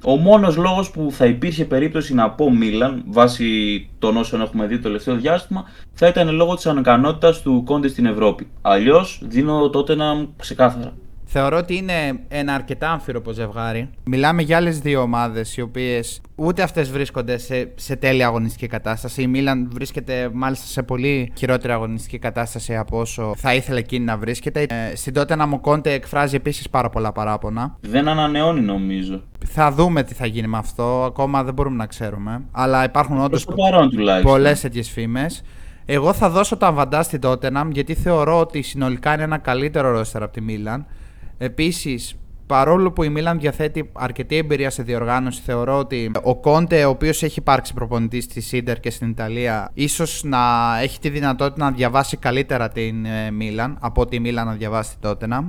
[0.05, 4.75] ο μόνος λόγος που θα υπήρχε περίπτωση να πω Μίλαν, βάσει των όσων έχουμε δει
[4.75, 5.63] το τελευταίο διάστημα,
[5.93, 8.47] θα ήταν λόγω της ανικανότητας του Κόντε στην Ευρώπη.
[8.61, 10.05] Αλλιώς δίνω τότε να
[10.37, 10.93] ξεκάθαρα.
[11.35, 13.89] Θεωρώ ότι είναι ένα αρκετά αμφίροπο ζευγάρι.
[14.03, 19.21] Μιλάμε για άλλες δύο ομάδες οι οποίες ούτε αυτές βρίσκονται σε, σε τέλεια αγωνιστική κατάσταση.
[19.21, 24.17] Η Μίλαν βρίσκεται μάλιστα σε πολύ χειρότερη αγωνιστική κατάσταση από όσο θα ήθελε εκείνη να
[24.17, 24.65] βρίσκεται.
[24.69, 27.77] Ε, στην τότε να μου Κόντε εκφράζει επίσης πάρα πολλά παράπονα.
[27.81, 29.21] Δεν ανανεώνει νομίζω.
[29.45, 31.03] Θα δούμε τι θα γίνει με αυτό.
[31.03, 32.41] Ακόμα δεν μπορούμε να ξέρουμε.
[32.51, 34.31] Αλλά υπάρχουν όντως Προς το παρόν τουλάχιστον.
[34.31, 35.43] πολλές τέτοιες φήμες.
[35.85, 40.23] Εγώ θα δώσω το αβαντά στην Tottenham γιατί θεωρώ ότι συνολικά είναι ένα καλύτερο ρόστερ
[40.23, 40.85] από τη Μίλαν.
[41.43, 46.89] Επίσης, παρόλο που η Μίλαν διαθέτει αρκετή εμπειρία σε διοργάνωση, θεωρώ ότι ο Κόντε, ο
[46.89, 50.39] οποίος έχει υπάρξει προπονητής στη Σίντερ και στην Ιταλία, ίσως να
[50.81, 54.97] έχει τη δυνατότητα να διαβάσει καλύτερα την ε, Μίλαν από ότι η Μίλαν να διαβάσει
[54.99, 55.43] την Tottenham.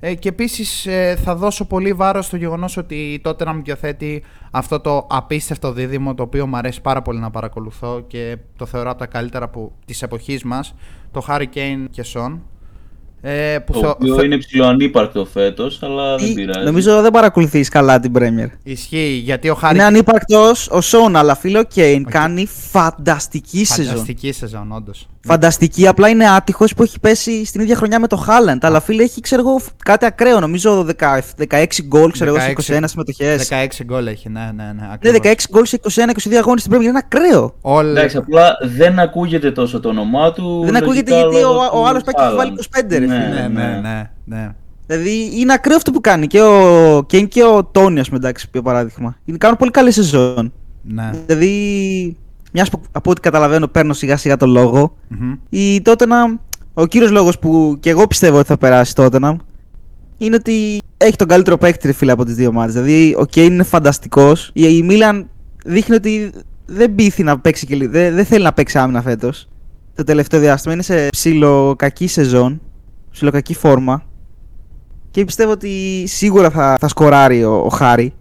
[0.00, 0.88] Ε, και επίσης
[1.24, 6.22] θα δώσω πολύ βάρος στο γεγονός ότι η Tottenham διαθέτει αυτό το απίστευτο δίδυμο το
[6.22, 10.02] οποίο μου αρέσει πάρα πολύ να παρακολουθώ και το θεωρώ από τα καλύτερα που, της
[10.02, 10.74] εποχής μας,
[11.10, 12.38] το Harry Kane και Son.
[13.28, 16.64] Ε, που Το θεω- οποίο θε- είναι ψηλοανύπαρκτο φέτος, αλλά δεν Ή- πειράζει.
[16.66, 18.48] Νομίζω δεν παρακολουθείς καλά την Premier.
[18.62, 23.86] Ισχύει γιατί ο Harry Είναι ανύπαρκτος ο Σόν, αλλά φίλο Κέιν κάνει φανταστική σεζόν.
[23.92, 25.06] Φανταστική σεζόν, όντως.
[25.20, 28.64] Φανταστική, απλά είναι άτυχος που έχει πέσει στην ίδια χρονιά με το Χάλαντ.
[28.64, 30.40] Αλλά φίλε έχει ξέρω εγώ κάτι ακραίο.
[30.40, 33.48] Νομίζω 10 16 γκολ ξέρω εγώ σε 21 συμμετοχές.
[33.48, 34.72] 16 γκολ έχει, ναι, ναι, ναι.
[34.72, 35.18] Ναι, ακριβώς.
[35.20, 37.54] 16 γκολ σε 21-22 αγώνες στην Premier είναι ακραίο.
[37.60, 37.90] Όλα...
[37.90, 40.62] Εντάξει, απλά δεν ακούγεται τόσο το όνομά του.
[40.64, 42.80] Δεν ακούγεται λογικά γιατί λόγω ο, του ο άλλος πάει και έχει βάλει Haaland.
[42.94, 43.48] 25 ρε Ναι, φίλε.
[43.48, 44.48] ναι, ναι, ναι, ναι.
[44.86, 48.48] Δηλαδή είναι ακραίο αυτό που κάνει και ο Κέιν και ο Τόνι, ας πούμε, εντάξει,
[48.52, 49.16] για παράδειγμα.
[49.24, 50.52] Είναι, κάνουν πολύ καλή σεζόν.
[50.82, 51.10] ναι.
[51.26, 52.16] Δηλαδή,
[52.52, 54.96] μιας που από ό,τι καταλαβαίνω, παίρνω σιγά σιγά το λόγο.
[55.08, 55.32] Μμμ.
[55.48, 56.38] Η Tottenham,
[56.74, 59.36] ο κύριος λόγος που και εγώ πιστεύω ότι θα περάσει η Tottenham
[60.18, 62.74] είναι ότι έχει τον καλύτερο παίκτη ρε φίλε από τις δύο ομάδες.
[62.74, 64.50] Δηλαδή ο Κέιν είναι φανταστικός.
[64.52, 65.28] Η, η Μίλαν
[65.64, 66.32] δείχνει ότι
[66.66, 69.48] δεν πείθει να παίξει και λι- δεν, δεν θέλει να παίξει άμυνα φέτος.
[69.94, 72.60] Το τελευταίο διάστημα είναι σε ψιλοκακή σεζόν,
[73.16, 74.02] ψιλοκακή φόρμα.
[75.10, 78.12] Και πιστεύω ότι σίγουρα θα, θα σκοράρει ο, ο Χάρη.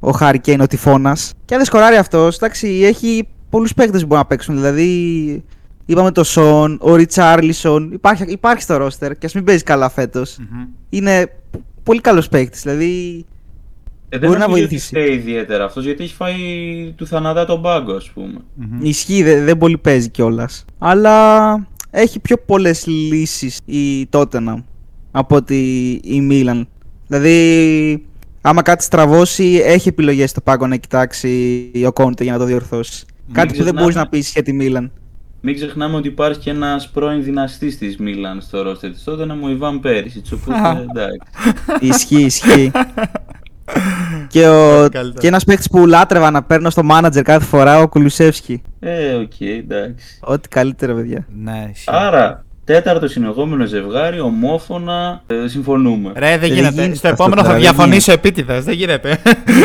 [0.00, 1.32] Ο Χάρη Κέιν, ο τυφώνας.
[1.44, 4.54] Και αν δεν σκοράρει αυτός, εντάξει, έχει πολλούς παίκτες που μπορούν να παίξουν.
[4.54, 5.44] Δηλαδή,
[5.86, 7.92] είπαμε το Σον, ο Ριτσάρλισον.
[7.92, 10.38] Υπάρχει, υπάρχει στο ρόστερ και ας μην παίζει καλά φέτος.
[10.38, 10.64] Μμμ.
[10.88, 12.62] Είναι π- πολύ καλός παίκτης.
[12.62, 13.24] Δηλαδή,
[14.10, 14.94] Ε, δεν Μπορεί να ακούγεται ότι βοηθήσει.
[15.02, 16.34] φταίει ιδιαίτερα αυτός γιατί έχει φάει
[16.96, 18.38] του θανατά τον πάγκο, ας πούμε.
[18.54, 18.78] Μμμ.
[18.84, 20.64] ισχύει, δε- δεν πολύ παίζει κιόλας.
[20.78, 21.48] Αλλά
[22.00, 24.62] έχει πιο πολλές λύσεις η Tottenham
[25.10, 26.68] από ότι η Μίλαν.
[27.06, 28.06] Δηλαδή,
[28.40, 33.06] άμα κάτι στραβώσει, έχει επιλογές στο πάγκο να κοιτάξει ο Κόντε για να το διορθώσει.
[33.32, 33.80] Κάτι που δεν ξεχνάμε.
[33.80, 34.92] μπορείς να πεις για τη Μίλαν.
[35.40, 39.48] Μην ξεχνάμε ότι υπάρχει και ένας πρώην δυναστής της Μίλαν στο ρόστερ της τότε, ονόματι
[39.48, 41.18] Ιβάν Πέρισιτς, οπότε εντάξει.
[41.80, 42.70] ισχύει, ισχύει.
[44.28, 45.12] και, ο, Καλύτερα.
[45.18, 48.62] και ένας παίκτης που λάτρευα να παίρνω στο Manager κάθε φορά, ο Κουλουσεύσκι.
[48.80, 50.18] Ε, οκ, εντάξει.
[50.20, 51.26] Ό,τι καλύτερο, παιδιά.
[51.42, 51.90] Ναι, ισχύει.
[51.92, 56.12] Άρα, τέταρτος συνεχόμενο ζευγάρι, ομόφωνα, ε, συμφωνούμε.
[56.16, 56.70] Ρε, δεν Δεν γίνεται.
[56.74, 58.64] γίνεται Στο αυτό επόμενο θα τώρα, δεν διαφωνήσω επίτηδες.
[58.64, 59.18] Δεν γίνεται.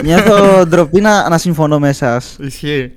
[0.04, 2.36] Νιώθω ντροπή να, να συμφωνώ με εσάς.
[2.40, 2.92] Ισχύει.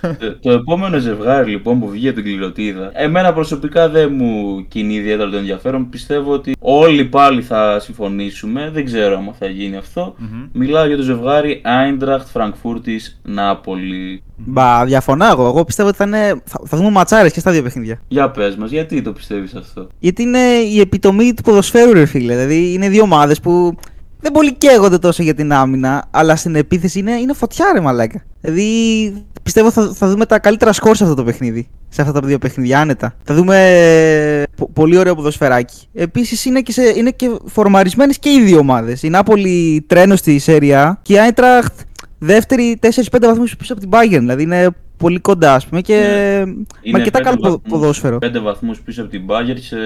[0.00, 5.30] Το, το επόμενο ζευγάρι λοιπόν που βγήκε την κληροτίδα, εμένα προσωπικά δεν μου κινεί ιδιαίτερα
[5.30, 5.88] το ενδιαφέρον.
[5.88, 8.70] Πιστεύω ότι όλοι πάλι θα συμφωνήσουμε.
[8.72, 10.14] Δεν ξέρω αν θα γίνει αυτό.
[10.18, 10.46] Μμμ.
[10.52, 14.22] Μιλάω για το ζευγάρι Άιντραχτ Φραγκφούρτη Νάπολη.
[14.36, 15.46] Μπα, διαφωνώ εγώ.
[15.46, 18.00] Εγώ πιστεύω ότι θα, είναι, θα, θα δούμε ματσάρες και στα δύο παιχνίδια.
[18.08, 20.38] Για πες μας, γιατί το πιστεύεις αυτό; Γιατί είναι
[20.72, 22.36] η επιτομή του ποδοσφαίρου, ρε φίλε.
[22.36, 23.76] Δηλαδή είναι δύο ομάδες που
[24.20, 28.22] δεν πολύ καίγονται τόσο για την άμυνα, αλλά στην επίθεση είναι, είναι φωτιά, ρε μαλάκα.
[28.40, 31.68] Δηλαδή πιστεύω θα, θα δούμε τα καλύτερα σκορ σε αυτό το παιχνίδι.
[31.88, 33.14] Σε αυτά τα δύο παιχνίδια, άνετα.
[33.24, 35.88] Θα δούμε ε, πο- πολύ ωραίο ποδοσφαιράκι.
[35.94, 39.02] Επίσης είναι και, σε, είναι και φορμαρισμένες και οι δύο ομάδες.
[39.02, 41.80] Η Νάπολη τρένος στη Σέρια και η Άιντραχτ
[42.18, 42.88] δεύτερη 4-5
[43.20, 44.18] βαθμούς πίσω από την Bayern.
[44.18, 44.68] Δηλαδή είναι
[45.00, 46.44] πολύ κοντά, ας πούμε, και Ναι.
[46.46, 48.18] με Είναι αρκετά πέντε καλό πο- βαθμούς- ποδόσφαιρο.
[48.18, 49.76] Πέντε βαθμούς πίσω από την Μπάγκερ σε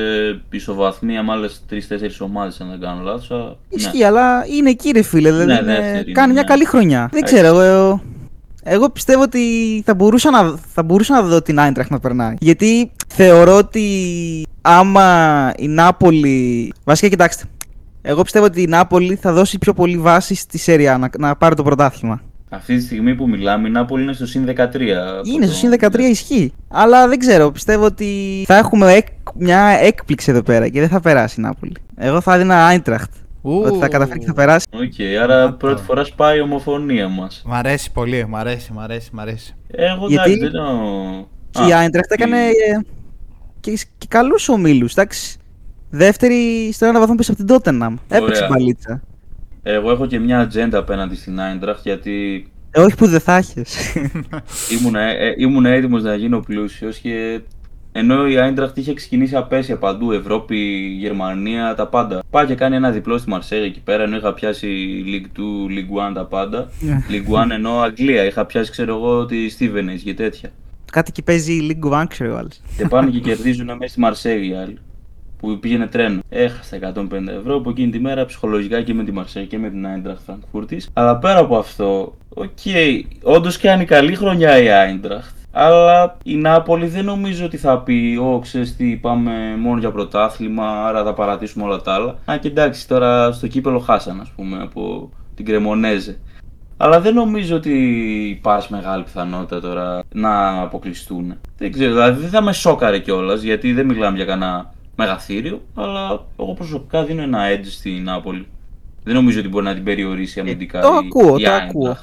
[0.51, 3.29] ισοβαθμία με άλλες τρει-τέσσερι ομάδες, αν δεν κάνω λάθος.
[3.29, 3.55] Ναι.
[3.69, 5.31] Ισχύει, αλλά είναι εκεί, ρε φίλε.
[5.31, 6.49] Δηλαδή Ναι, είναι- δεύτερη, κάνει μια ναι.
[6.49, 7.09] καλή χρονιά.
[7.13, 7.35] Δεν Έτσι.
[7.35, 8.03] ξέρω, εγώ,
[8.63, 9.41] εγώ πιστεύω ότι
[9.87, 12.35] θα μπορούσα, να, θα μπορούσα να δω την Άιντραχτ να περνάει.
[12.41, 13.87] Γιατί θεωρώ ότι
[14.63, 16.73] άμα η Νάπολη.
[16.85, 17.45] Βασικά, κοιτάξτε.
[18.03, 21.55] Εγώ πιστεύω ότι η Νάπολη θα δώσει πιο πολύ βάση στη Σέρια να, να πάρει
[21.55, 22.21] το πρωτάθλημα.
[22.51, 24.53] Αυτή τη στιγμή που μιλάμε, η Νάπολη είναι στο συν 13.
[25.19, 26.53] από Είναι το- στο συν 13 ισχύει.
[26.69, 31.01] Αλλά δεν ξέρω, πιστεύω ότι θα έχουμε εκ- μια έκπληξη εδώ πέρα και δεν θα
[31.01, 31.73] περάσει η Νάπολη.
[31.97, 33.11] Εγώ θα έδινα Άιντραχτ.
[33.43, 33.63] Ου.
[33.65, 34.67] Ότι θα καταφέρει και θα περάσει.
[34.73, 35.57] Οκ, άρα Να το.
[35.57, 37.43] πρώτη φορά σπάει η ομοφωνία μας.
[37.47, 39.55] Μ' αρέσει πολύ, μ' αρέσει, μ' αρέσει, μ' αρέσει.
[39.71, 41.25] Εγώ Γιατί- εντάξει, δεν εννοώ.
[41.51, 42.81] Και Α, η Άιντραχτ έκανε η- ε,
[43.61, 44.93] και, και καλούς ομίλους.
[44.93, 45.37] Εντάξει.
[45.91, 47.97] Δεύτερη στο ένα βαθμό πίσω από την Τότεναμ.
[48.09, 48.49] Έπαιξε Ωραία.
[48.49, 49.03] μπαλίτσα.
[49.67, 53.95] Εγώ έχω και μια ατζέντα απέναντι στην Άιντραχτ γιατί Ε, όχι που δεν θα έχεις.
[54.79, 57.41] ήμουν, ε, ήμουν έτοιμος να γίνω πλούσιος και
[57.93, 60.57] ενώ η Άιντραχτ είχε ξεκινήσει απέσια παντού, Ευρώπη,
[60.99, 62.23] Γερμανία, τα πάντα.
[62.31, 64.69] Πάει και κάνει ένα διπλό στη Μαρσέγια εκεί πέρα, ενώ είχα πιάσει
[65.07, 66.69] League 2, League 1 τα πάντα.
[66.81, 67.05] Ναι.
[67.11, 70.51] League 1 ενώ Αγγλία, είχα πιάσει ξέρω εγώ τη Stevenage και τέτοια.
[70.93, 72.61] Κάτι εκεί παίζει League One, ξέρω ο άλλος.
[72.77, 74.79] Και πάνε και κερδίζουν μέσα στη Μαρσέγια άλλοι.
[75.39, 76.21] Που πήγαινε τρένο.
[76.29, 79.87] Έχασα 150 ευρώ από εκείνη τη μέρα ψυχολογικά και με τη Μαρσέγια και με την
[79.87, 80.89] Άιντραχτ Φραγκφούρτης.
[80.93, 85.37] Αλλά πέρα από αυτό, OK, okay, όντως κάνει καλή χρονιά η Άιντραχτ.
[85.57, 90.87] Αλλά η Νάπολη δεν νομίζω ότι θα πει: Ω, ξέρεις τι, πάμε μόνο για πρωτάθλημα,
[90.87, 92.19] άρα θα παρατήσουμε όλα τα άλλα.
[92.25, 96.19] Α, και εντάξει, τώρα στο κύπελλο χάσαν, ας πούμε, από την Κρεμονέζε.
[96.77, 97.73] Αλλά δεν νομίζω ότι
[98.29, 101.35] υπάρχει μεγάλη πιθανότητα τώρα να αποκλειστούν.
[101.59, 105.63] Δεν ξέρω, δηλαδή δεν θα με σόκαρε κιόλας γιατί δεν μιλάμε για κανένα μεγαθύριο.
[105.75, 108.47] Αλλά εγώ προσωπικά δίνω ένα edge στη Νάπολη.
[109.03, 110.79] Δεν νομίζω ότι μπορεί να την περιορίσει αμυντικά.
[110.79, 111.69] Ε, το η- ακούω, η το Eintracht.
[111.69, 111.97] ακούω.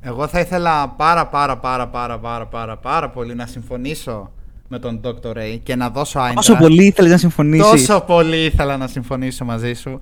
[0.00, 4.30] Εγώ θα ήθελα πάρα πάρα πάρα πάρα πάρα πάρα πάρα πολύ να συμφωνήσω
[4.68, 5.36] με τον Dr.
[5.36, 6.38] Ray και να δώσω Άιντραχτ.
[6.50, 7.70] Όσο πολύ ήθελες να συμφωνήσεις.
[7.70, 9.98] Τόσο πολύ ήθελα να συμφωνήσω μαζί σου.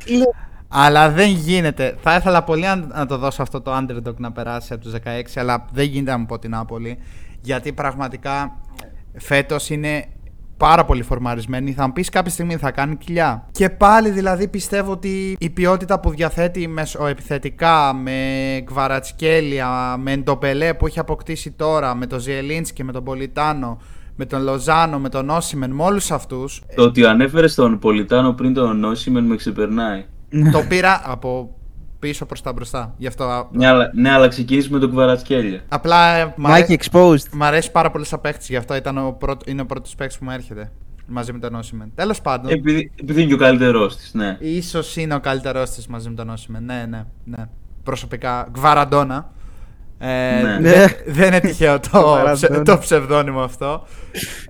[0.69, 1.97] Αλλά δεν γίνεται.
[2.03, 4.99] Θα ήθελα πολύ να, να το δώσω αυτό το underdog να περάσει από τους 16,
[5.35, 6.99] αλλά δεν γίνεται να μου πω την Νάπολη.
[7.41, 8.57] Γιατί πραγματικά
[9.19, 10.05] φέτος είναι
[10.68, 11.72] πάρα πολύ φορμαρισμένη.
[11.72, 13.46] Θα μου πεις κάποια στιγμή θα κάνει κοιλιά.
[13.51, 18.18] Και πάλι δηλαδή πιστεύω ότι η ποιότητα που διαθέτει μεσοεπιθετικά με
[18.64, 23.81] Κβαρατσκέλια, με Ντομπελέ που έχει αποκτήσει τώρα, με τον Ζιελίνσκι, με τον Πολιτάνο,
[24.16, 26.62] με τον Λοζάνο, με τον Όσιμεν, με όλους αυτούς.
[26.75, 30.05] Το ότι ανέφερες τον Πολιτάνο πριν τον Νόσιμεν με ξεπερνάει.
[30.53, 31.57] το πήρα από
[32.03, 32.95] πίσω προς τα μπροστά.
[32.99, 33.49] Γι' αυτό.
[33.53, 35.61] Ναι, αλλά, ναι, αλλά ξεκινήσει με τον Κβαρατσκέλια.
[35.69, 37.29] Απλά ε, μ' αρέ- Μάκη exposed.
[37.33, 40.17] μ' αρέσει πάρα πολύ σαν παίχτη, γι' αυτό ήταν ο πρώτο, είναι ο πρώτος παίχτη
[40.19, 40.73] που μου έρχεται.
[41.07, 41.93] Μαζί με τον Όσιμεν.
[41.95, 42.51] Τέλος πάντων.
[42.53, 44.37] Επειδή, επειδή είναι και ο καλύτερός της, ναι.
[44.41, 46.65] Ίσως είναι ο καλύτερός της μαζί με τον Όσιμεν.
[46.65, 47.45] Ναι, ναι, ναι.
[47.83, 48.49] Προσωπικά.
[48.57, 49.33] Γβαραντόνα.
[50.05, 50.59] Ε, Ναι.
[50.71, 52.33] δε- δεν είναι τυχαίο το, Γβαραντόνα.
[52.33, 53.83] ψε- το ψευδόνυμο αυτό.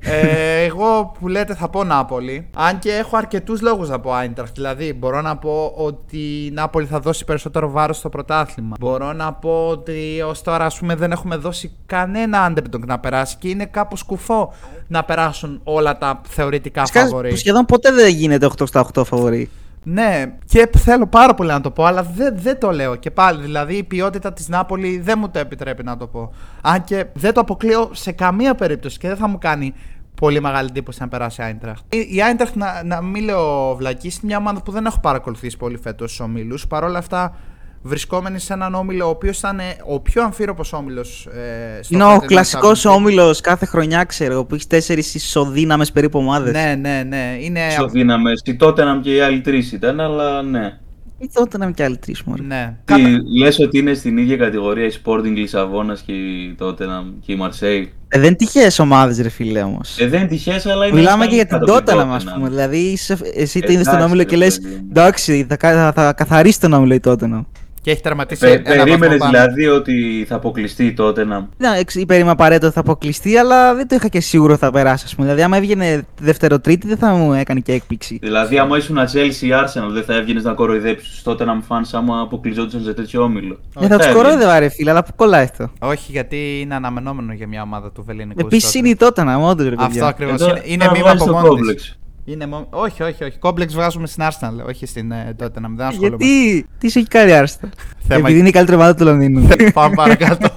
[0.00, 2.46] Ε, εγώ που λέτε θα πω Νάπολη.
[2.56, 4.54] Αν και έχω αρκετούς λόγους να πω Άιντραχτ.
[4.54, 8.76] Δηλαδή, μπορώ να πω ότι η Νάπολη θα δώσει περισσότερο βάρος στο πρωτάθλημα.
[8.80, 13.36] Μπορώ να πω ότι ως τώρα ας πούμε, δεν έχουμε δώσει κανένα underdog να περάσει
[13.38, 14.52] και είναι κάπως κουφό
[14.88, 17.36] να περάσουν όλα τα θεωρητικά Φυσικά, φαβορή.
[17.36, 19.50] Σχεδόν ποτέ δεν γίνεται 8 στα 8 φαβορή.
[19.84, 22.96] Ναι, και θέλω πάρα πολύ να το πω, αλλά δεν, δεν το λέω.
[22.96, 26.32] Και πάλι, δηλαδή η ποιότητα της Νάπολη δεν μου το επιτρέπει να το πω.
[26.60, 29.74] Αν και δεν το αποκλείω σε καμία περίπτωση και δεν θα μου κάνει
[30.14, 31.94] πολύ μεγάλη εντύπωση να περάσει η Άιντραχτ.
[31.94, 35.56] Η η Άιντραχτ, να, να μην λέω βλακής, είναι μια ομάδα που δεν έχω παρακολουθήσει
[35.56, 36.66] πολύ φέτος στους ομίλους.
[36.66, 37.36] Παρ' όλα αυτά,
[37.82, 41.26] βρισκόμενοι σε έναν όμιλο ο οποίος ήταν ο πιο αμφίροπος όμιλος.
[41.26, 42.94] Ε, στο Είναι ο φετινό κλασικός Champions League.
[42.96, 46.52] όμιλος κάθε χρονιά, ξέρω εγώ, που έχει τέσσερις ισοδύναμες περίπου ομάδες.
[46.52, 47.36] Ναι, ναι, ναι.
[47.40, 47.60] Είναι.
[47.70, 48.40] Ισοδύναμες.
[48.44, 50.76] Η Τότεναμ και οι άλλοι τρεις ήταν, αλλά ναι.
[51.18, 52.42] Ή τότε να είμαι και άλλοι τρεις μόνο.
[52.46, 52.76] Ναι.
[52.84, 57.32] Τι, Κατα- λες ότι είναι στην ίδια κατηγορία η Sporting Λισαβόνας και η Tottenham και
[57.32, 59.98] η Marseille; Ε, δεν είναι τυχαίες ομάδες, ρε φίλε όμως.
[59.98, 62.24] Ε, δεν είναι τυχαίες, αλλά είναι Μιλάμε και για σκάλι την κάτω από Tottenham, ας
[62.24, 62.48] πούμε.
[62.48, 64.86] Δηλαδή, είσαι, εσύ το Εντάξει, είδε στον όμιλο και ρε λες: παιδί μου.
[64.90, 67.44] Εντάξει, θα, κα- θα, θα καθαρίσει τον όμιλο η Tottenham.
[67.82, 68.40] Και έχει τερματίσει.
[68.40, 69.30] Πε, ένα βαθμό περίμενες πάνω.
[69.30, 71.44] δηλαδή ότι θα αποκλειστεί η Tottenham.
[71.56, 74.60] Δεν εξ- υπέρ είμαι απαραίτητο ότι θα αποκλειστεί, αλλά δεν το είχα και σίγουρο ότι
[74.62, 75.04] θα περάσει.
[75.06, 75.26] Ας πούμε.
[75.26, 78.18] Δηλαδή, άμα έβγαινε δεύτερο-τρίτη, δεν θα μου έκανε και έκπληξη.
[78.22, 82.20] Δηλαδή, άμα ήσουν Chelsea ή Arsenal, δεν θα έβγαινες να κοροϊδέψεις τους Tottenham fans άμα
[82.20, 83.58] αποκλειζόντουσαν σε τέτοιο όμιλο.
[83.74, 84.22] Δεν θα τους έβγαινες.
[84.28, 88.02] κορόιδευα, ρε φίλε, αλλά που κολλάει αυτό; Όχι, γιατί είναι αναμενόμενο για μια ομάδα του
[88.06, 88.40] Βεληνικού.
[88.40, 89.86] Επίσης είναι η Tottenham, όντως, ρε παιδιά.
[89.86, 90.34] Αυτό ακριβώς.
[90.40, 91.74] Εδώ, Είναι, είναι να μήμα βγάλεις από το μόνος complex.
[91.74, 91.98] της.
[92.24, 93.38] Είναι μο- Όχι, όχι, όχι.
[93.38, 95.72] Κόμπλεξ βγάζουμε στην Arsenal, όχι στην ε, Tottenham.
[95.76, 96.16] Δεν ασχολούμαι.
[96.24, 97.68] Γιατί, τι σου έχει κάνει άρστα.
[97.98, 99.48] Θέμα- Επειδή είναι η καλύτερη ομάδα του Λονδίνου.
[99.72, 100.48] Πάμε παρακάτω.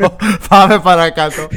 [0.49, 1.47] Πάμε παρακάτω.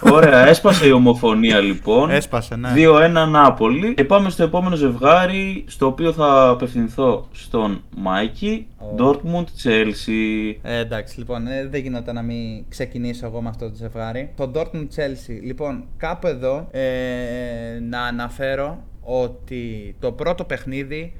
[0.00, 2.10] Ωραία, έσπασε η ομοφωνία λοιπόν.
[2.10, 2.68] Έσπασε, ναι.
[2.76, 3.94] 2-1 Νάπολη.
[3.94, 8.66] Και πάμε στο επόμενο ζευγάρι, στο οποίο θα απευθυνθώ στον Μάικη.
[8.78, 8.84] Ω.
[8.98, 10.54] Dortmund Chelsea.
[10.62, 14.30] Ε, εντάξει, λοιπόν, ε, δεν γινόταν να μην ξεκινήσω εγώ με αυτό το ζευγάρι.
[14.36, 15.38] Το Dortmund Chelsea.
[15.42, 16.80] Λοιπόν, κάπου εδώ ε,
[17.90, 21.12] να αναφέρω ότι το πρώτο παιχνίδι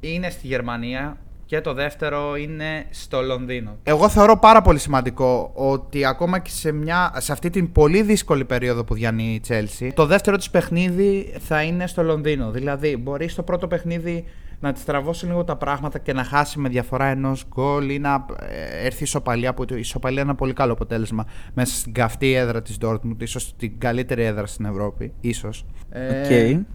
[0.00, 1.16] είναι στη Γερμανία
[1.50, 3.76] και το δεύτερο είναι στο Λονδίνο.
[3.82, 8.44] Εγώ θεωρώ πάρα πολύ σημαντικό ότι ακόμα και σε, μια, σε αυτή την πολύ δύσκολη
[8.44, 12.50] περίοδο που διανύει η Chelsea, το δεύτερο της παιχνίδι θα είναι στο Λονδίνο.
[12.50, 14.24] Δηλαδή, μπορεί στο πρώτο παιχνίδι
[14.60, 18.86] να στραβώσει λίγο τα πράγματα και να χάσει με διαφορά ενός γκολ ή να ε,
[18.86, 19.54] έρθει ισοπαλία.
[19.54, 23.54] Που η ισοπαλία είναι ένα πολύ καλό αποτέλεσμα μέσα στην καυτή έδρα της Dortmund, ίσως
[23.56, 25.12] την καλύτερη έδρα στην Ευρώπη.
[25.20, 25.64] ίσως.
[25.90, 26.30] Ε, Οκ.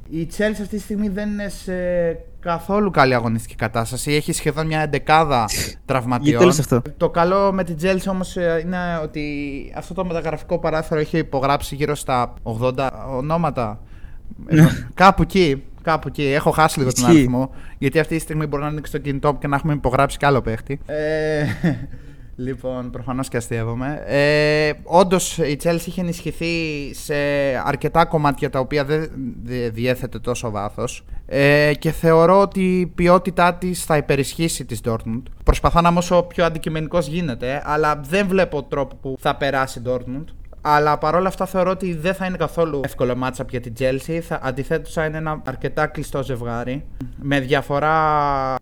[0.09, 1.73] η Chelsea αυτή τη στιγμή δεν είναι σε
[2.39, 4.13] καθόλου καλή αγωνιστική κατάσταση.
[4.13, 5.45] Έχει σχεδόν μια εντεκάδα
[5.85, 6.27] τραυματιών.
[6.27, 9.23] Γιατί το λες αυτό; Το καλό με την Chelsea όμως είναι ότι
[9.75, 13.79] αυτό το μεταγραφικό παράθυρο έχει υπογράψει γύρω στα 80 ονόματα.
[14.47, 15.63] Ε, κάπου εκεί.
[15.85, 16.23] Κάπου εκεί.
[16.23, 17.17] Έχω χάσει λίγο τον Ισχύει.
[17.17, 17.51] αριθμό.
[17.77, 20.25] Γιατί αυτή τη στιγμή μπορεί να ανοίξει το κινητό μου και να έχουμε υπογράψει κι
[20.25, 20.79] άλλο παίχτη.
[20.85, 21.45] Ε,
[22.35, 24.03] λοιπόν, προφανώς και αστείευομαι.
[24.05, 26.47] Ε, Όντως η Chelsea είχε ενισχυθεί
[26.93, 27.15] σε
[27.65, 29.09] αρκετά κομμάτια τα οποία δεν
[29.43, 31.05] δεν διέθετε τόσο βάθος.
[31.25, 35.21] Ε, και θεωρώ ότι η ποιότητά της θα υπερισχύσει της Dortmund.
[35.43, 39.81] Προσπαθώ να είμαι όσο πιο αντικειμενικός γίνεται, αλλά δεν βλέπω τρόπο που θα περάσει η
[39.85, 40.23] Dortmund.
[40.67, 44.19] Αλλά παρόλα αυτά θεωρώ ότι δεν θα είναι καθόλου εύκολο matchup για την Chelsea.
[44.21, 46.85] Θα, αντιθέτως θα είναι ένα αρκετά κλειστό ζευγάρι.
[47.21, 47.95] Με διαφορά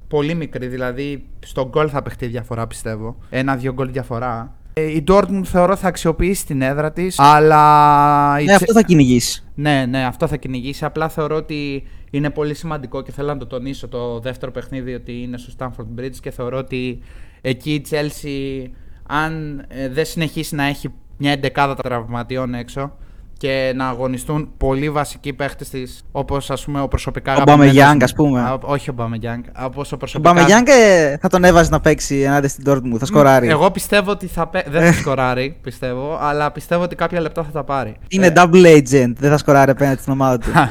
[0.07, 3.15] πολύ μικρή, δηλαδή στο γκολ θα παιχτεί διαφορά πιστεύω.
[3.29, 4.53] Ένα-δύο γκολ διαφορά.
[4.73, 8.35] Ε, Η Dortmund θεωρώ θα αξιοποιήσει την έδρα της, αλλά.
[8.39, 9.43] η Ναι, Cze- αυτό θα κυνηγήσει.
[9.55, 10.85] ναι, ναι, αυτό θα κυνηγήσει.
[10.85, 15.21] Απλά θεωρώ ότι είναι πολύ σημαντικό και θέλω να το τονίσω το δεύτερο παιχνίδι ότι
[15.21, 16.99] είναι στο Stamford Bridge και θεωρώ ότι
[17.41, 18.69] εκεί η Chelsea,
[19.07, 22.91] αν ε, δεν συνεχίσει να έχει μια εντεκάδα τραυματιών έξω
[23.37, 27.31] και να αγωνιστούν πολύ βασικοί παίχτες της, όπως ας πούμε ο προσωπικά.
[27.31, 28.39] Ο αγαπημένος Aubameyang, μου- ας πούμε.
[28.41, 29.43] Α, όχι ο Μπαμεγιάνγκ.
[29.53, 30.33] Από ο Ο προσωπικά.
[30.33, 33.47] Μπαμεγιάνγκ ε, θα τον έβαζε να παίξει ενάντια στην Dortmund, θα σκοράρει.
[33.47, 37.51] Εγώ πιστεύω ότι θα παί- δεν θα σκοράρει, πιστεύω, αλλά πιστεύω ότι κάποια λεπτά θα
[37.51, 37.95] τα πάρει.
[38.07, 40.49] Είναι double agent, δεν θα σκοράρει απέναντι στην ομάδα του.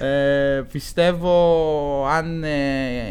[0.00, 2.48] Ε, πιστεύω αν ε,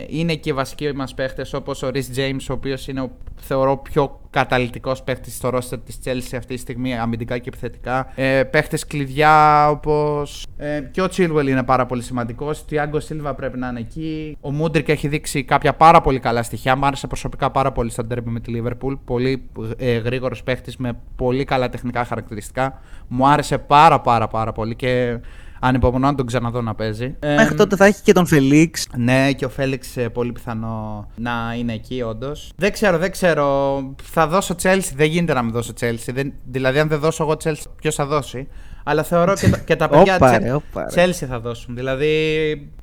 [0.07, 3.77] είναι και οι βασικοί μας παίχτες όπως ο Rhys James ο οποίος είναι ο, θεωρώ
[3.77, 8.11] πιο καταλητικός παίχτης στο roster της Chelsea αυτή τη στιγμή αμυντικά και επιθετικά.
[8.15, 12.59] Ε, παίχτες κλειδιά όπως ε, και ο Chilwell είναι πάρα πολύ σημαντικός.
[12.59, 14.37] Ο Thiago Silva πρέπει να είναι εκεί.
[14.41, 16.75] Ο Μούντρικ έχει δείξει κάποια πάρα πολύ καλά στοιχεία.
[16.75, 18.97] Μου άρεσε προσωπικά πάρα πολύ στο derby με τη Liverpool.
[19.05, 22.81] Πολύ ε, γρήγορος παίχτης με πολύ καλά τεχνικά χαρακτηριστικά.
[23.07, 25.19] Μου άρεσε πάρα πάρα πάρα πολύ και
[25.59, 27.15] Ανυπομονώ να τον ξαναδώ να παίζει.
[27.21, 28.87] Μέχρι Ε, τότε θα έχει και τον Φελίξ.
[28.97, 32.51] Ναι, και ο Φέληξ ε, πολύ πιθανό να είναι εκεί, όντως.
[32.55, 33.77] Δεν ξέρω, δεν ξέρω.
[34.03, 34.91] Θα δώσω Chelsea.
[34.95, 36.13] Δεν γίνεται να μην δώσω Chelsea.
[36.13, 38.47] Δεν, δηλαδή, αν δεν δώσω εγώ Chelsea, ποιος θα δώσει;
[38.83, 41.05] Αλλά θεωρώ και, τα- και τα παιδιά Όπα, Chel- ρε, όπα, ρε.
[41.05, 41.75] Chelsea θα δώσουν.
[41.75, 42.11] Δηλαδή,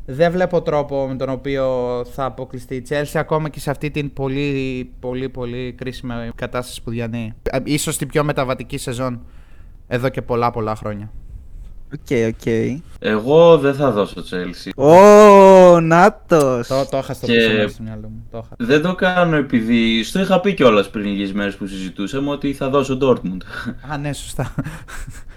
[0.07, 1.65] δεν βλέπω τρόπο με τον οποίο
[2.13, 6.91] θα αποκλειστεί η Chelsea ακόμα και σε αυτή την πολύ, πολύ, πολύ κρίσιμη κατάσταση που
[6.91, 7.35] διανύει.
[7.43, 9.21] Ε, Ίσως την πιο μεταβατική σεζόν
[9.89, 11.11] εδώ και πολλά, πολλά χρόνια.
[11.95, 12.47] OK, OK.
[12.99, 14.71] Εγώ δεν θα δώσω Chelsea.
[14.85, 16.67] Ω, Να 'τος.
[16.67, 18.27] Το, το είχα στο Και- πίσω μέρος στο μυαλό μου.
[18.31, 18.57] Το είχα.
[18.73, 20.03] Δεν το κάνω επειδή.
[20.05, 23.41] Στο είχα πει κιόλας πριν λίγες μέρες που συζητούσαμε ότι θα δώσω Dortmund.
[23.93, 24.55] Α, ναι, σωστά.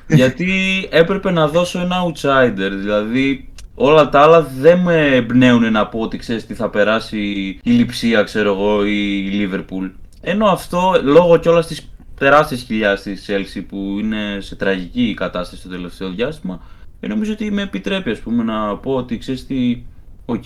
[0.08, 0.52] Γιατί
[0.92, 2.72] έπρεπε να δώσω ένα outsider.
[2.80, 7.20] Δηλαδή όλα τα άλλα δεν με εμπνέουν να πω ότι ξέρεις τι θα περάσει
[7.64, 9.92] η Λιψία, ξέρω εγώ, ή η Liverpool.
[10.22, 15.70] Ενώ αυτό λόγω κιόλας της τεράστιας κοιλιάς της Chelsea που είναι σε τραγική κατάσταση το
[15.70, 16.62] τελευταίο διάστημα,
[17.00, 19.84] ε, νομίζω ότι με επιτρέπει ας πούμε, να πω ότι ξέρεις τι.
[20.26, 20.44] Οκ,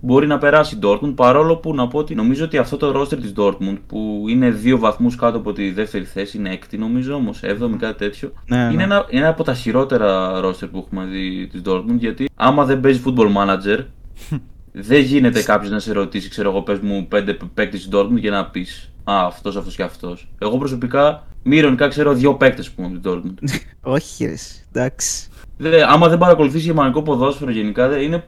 [0.00, 3.20] μπορεί να περάσει η Dortmund παρόλο που να πω ότι νομίζω ότι αυτό το roster
[3.20, 7.42] της Dortmund που είναι δύο βαθμούς κάτω από τη δεύτερη θέση είναι έκτη νομίζω όμως,
[7.42, 8.72] έβδομη κάτι τέτοιο Ναι, ναι.
[8.72, 12.64] είναι ένα, είναι ένα από τα χειρότερα roster που έχουμε δει της Dortmund γιατί άμα
[12.64, 13.84] δεν παίζει football manager
[14.72, 18.30] δεν γίνεται κάποιος να σε ρωτήσει, ξέρω εγώ, πες μου πέντε παίκτες της Dortmund και
[18.30, 20.28] να πεις Α, αυτός, αυτός και αυτός.
[20.38, 23.48] Εγώ προσωπικά μη ειρωνικά ξέρω δύο παίκτες που είμαι από την Dortmund.
[23.94, 24.32] Όχι, ρε.
[24.32, 25.28] εσύ, Εντάξει.
[25.56, 28.24] Δε, άμα δεν παρακολουθείς γερμανικό ποδόσφαιρο γενικά, δε, είναι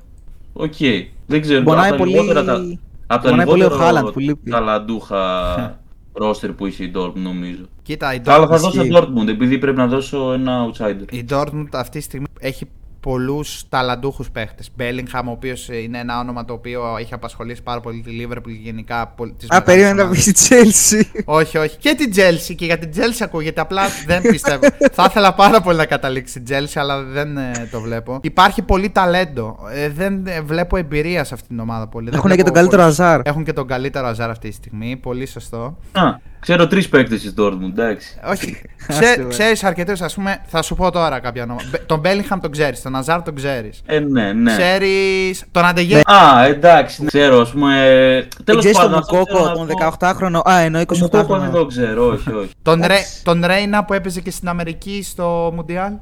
[0.52, 0.74] οκ.
[1.26, 1.62] Δεν ξέρω.
[1.62, 4.50] Πονάει από τα πολύ- λιγότερα τα- Από τα πονάει πολύ ο λιγότερο Haaland που λείπει.
[4.50, 5.20] ταλαντούχα
[6.12, 7.62] ρόστερ που είχε η Dortmund νομίζω.
[7.82, 8.90] Κοίτα, η Αλλά θα Dortmund, δώσω ισχύει.
[9.02, 11.12] Dortmund επειδή πρέπει να δώσω ένα outsider.
[11.12, 12.66] η Dortmund αυτή τη στιγμή έχει
[13.02, 14.70] πολλούς ταλαντούχους παίχτες.
[14.76, 18.50] Μπέλιγχαμ, ο οποίος είναι ένα όνομα το οποίο έχει απασχολήσει πάρα πολύ τη Liverpool και
[18.62, 20.24] γενικά πολ- τις Α, μεγάλες περίμενα να ομάδες.
[20.24, 21.22] πει η Chelsea.
[21.24, 21.76] Όχι, όχι.
[21.76, 22.54] Και την Chelsea.
[22.56, 23.60] Και για την Chelsea ακούγεται.
[23.60, 24.60] Απλά δεν πιστεύω.
[24.96, 28.18] Θα ήθελα πάρα πολύ να καταλήξει η Chelsea, αλλά δεν ε, το βλέπω.
[28.22, 29.58] Υπάρχει πολύ ταλέντο.
[29.72, 32.04] Ε, δεν ε, βλέπω εμπειρία σε αυτήν την ομάδα πολύ.
[32.10, 33.20] Δεν Έχουν και βλέπω τον καλύτερο πολύ- Αζάρ.
[33.24, 34.96] Έχουν και τον καλύτερο Αζάρ αυτή τη στιγμή.
[34.96, 35.76] Πολύ σωστό.
[35.92, 36.02] Α,
[36.42, 38.18] Ξέρω τρεις παίκτες της Dortmund, εντάξει.
[38.30, 38.60] Όχι.
[38.88, 39.28] Άστε με.
[39.28, 40.42] Ξέρεις αρκετούς, ας πούμε.
[40.46, 41.66] Θα σου πω τώρα κάποια ονόματα.
[41.70, 43.82] Μπε- Τον Μπέλιγχαμ τον ξέρεις, τον Αζάρ τον ξέρεις.
[43.86, 44.52] Ε, ναι, ναι.
[44.52, 45.44] Ξέρεις.
[45.50, 46.00] Τον Αντεγέ.
[46.04, 47.06] Α, εντάξει, ναι.
[47.06, 47.72] ξέρω, ας πούμε.
[48.44, 48.98] Τέλος Ξέρεις τον πάντων.
[48.98, 49.96] αυτό Μουκόκο, θέλω να τον πω.
[50.08, 50.50] 18χρονο.
[50.50, 51.52] Α, ενώ Τον Μουκόκο δεν 28χρονο.
[51.52, 52.50] το ξέρω, όχι, όχι.
[52.62, 53.24] Τον, Ρε, Εντάξει.
[53.24, 55.92] τον Ρέινα που έπαιζε και στην Αμερική στο Μουντιάλ;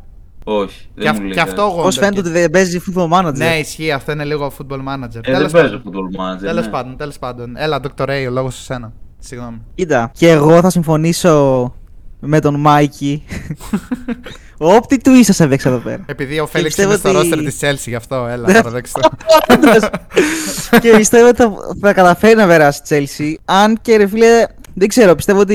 [0.44, 1.72] όχι Και, δεν αυ- μου λέει και αυτό κάτι.
[1.72, 1.82] εγώ.
[1.82, 5.14] Πώς φαίνεται ότι δεν παίζει football manager; Ναι, ισχύει, αυτό είναι λίγο football manager.
[5.14, 5.92] Ε, δεν τέλος παίζω πάντων.
[5.92, 6.40] football manager.
[6.40, 6.70] Τέλος ναι.
[6.70, 7.52] πάντων, τέλος πάντων.
[7.56, 8.04] Έλα, Dr.
[8.08, 8.92] Ray, ο λόγος σε σένα.
[9.20, 9.60] Συγγνώμη.
[9.74, 11.74] Κοίτα, και εγώ θα συμφωνήσω
[12.20, 13.24] με τον Μάικη.
[14.62, 16.02] Όπτι του ίσα έπαιξε εδώ πέρα.
[16.06, 18.52] Επειδή ο Φέληξ πιστεύω είναι στο ότι- ρόστερ της Chelsea, γι' αυτό, έλα, Ναι.
[18.52, 19.08] παραδέξτε το.
[19.52, 19.90] Όντως.
[20.82, 23.34] και πιστεύω ότι θα, θα καταφέρει να περάσει η Chelsea.
[23.44, 25.54] Αν και ρε φίλε, δεν ξέρω, πιστεύω ότι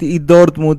[0.00, 0.78] η Dortmund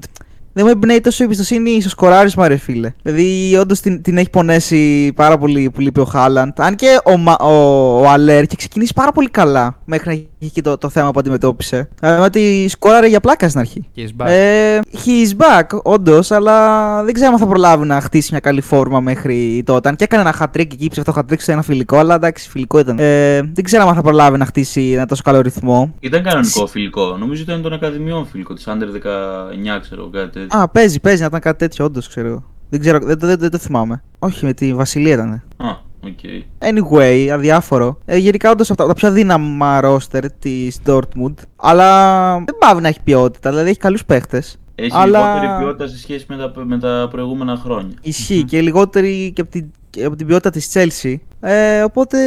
[0.53, 2.91] δεν μου εμπνέει τόσο η εμπιστοσύνη στο σκοράρισμα, ρε φίλε.
[3.01, 6.51] Δηλαδή, όντως την, την έχει πονέσει πάρα πολύ που λείπει ο Χάλαντ.
[6.61, 7.53] Αν και ο, Μα- ο,
[8.01, 11.19] ο Αλέρ είχε ξεκινήσει πάρα πολύ καλά μέχρι να έχει και το, το θέμα που
[11.19, 11.89] αντιμετώπισε.
[11.99, 13.87] Δηλαδή, ότι σκόραρε για πλάκα στην αρχή.
[13.95, 14.27] He's back.
[14.29, 18.61] Ε, he is back, όντως, αλλά δεν ξέρω αν θα προλάβει να χτίσει μια καλή
[18.61, 19.89] φόρμα μέχρι τότε.
[19.89, 22.97] Αν και έκανε ένα χατρίκ εκεί, ψεύτο χατρίκ σε ένα φιλικό, αλλά εντάξει, φιλικό ήταν.
[22.99, 25.93] Ε, δεν ξέρω αν θα προλάβει να χτίσει ένα τόσο καλό ρυθμό.
[25.99, 27.17] Ήταν κανονικό φιλικό.
[27.17, 28.83] Νομίζω ήταν των Ακαδημιών φιλικό της Under
[29.77, 30.59] 19, ξέρω κάτι τέτοιο.
[30.59, 32.43] Α, παίζει, παίζει να ήταν κάτι τέτοιο, όντως ξέρω.
[32.69, 34.03] Δεν ξέρω, δεν, δεν, δεν το θυμάμαι.
[34.19, 35.29] Όχι, με τη Βασιλεία ήταν.
[35.57, 35.69] Α,
[36.03, 36.19] OK.
[36.59, 37.97] Anyway, αδιάφορο.
[38.05, 41.33] Ε, γενικά, όντως από τα, από τα πιο αδύναμα roster της Dortmund.
[41.55, 44.55] Αλλά δεν παύει να έχει ποιότητα, δηλαδή έχει καλούς παίχτες.
[44.75, 47.95] Έχει Αλλά- λιγότερη ποιότητα σε σχέση με τα, με τα προηγούμενα χρόνια.
[48.01, 51.15] Ισχύει και λιγότερη και από την, και από την ποιότητα της Chelsea.
[51.39, 52.17] Ε, οπότε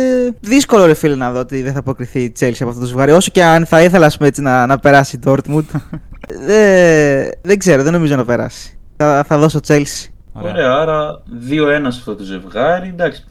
[0.41, 3.12] δύσκολο ρε φίλε να δω ότι δεν θα προκριθεί η Chelsea από αυτό το ζευγάρι.
[3.12, 5.65] Όσο και αν θα ήθελα ας πούμε, έτσι, να, να περάσει η Dortmund.
[6.49, 8.79] ε, δεν ξέρω, δεν νομίζω να περάσει.
[8.97, 10.09] Θα, θα δώσω Chelsea.
[10.33, 12.89] Ωραία, άρα 2-1 σε αυτό το ζευγάρι.
[12.89, 13.25] Εντάξει.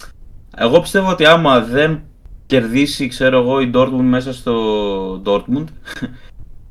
[0.58, 2.02] Εγώ πιστεύω ότι άμα δεν
[2.46, 4.56] κερδίσει, ξέρω εγώ, η Dortmund μέσα στο
[5.26, 5.66] Dortmund,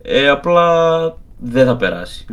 [0.02, 0.66] ε, απλά
[1.38, 2.26] δεν θα περάσει.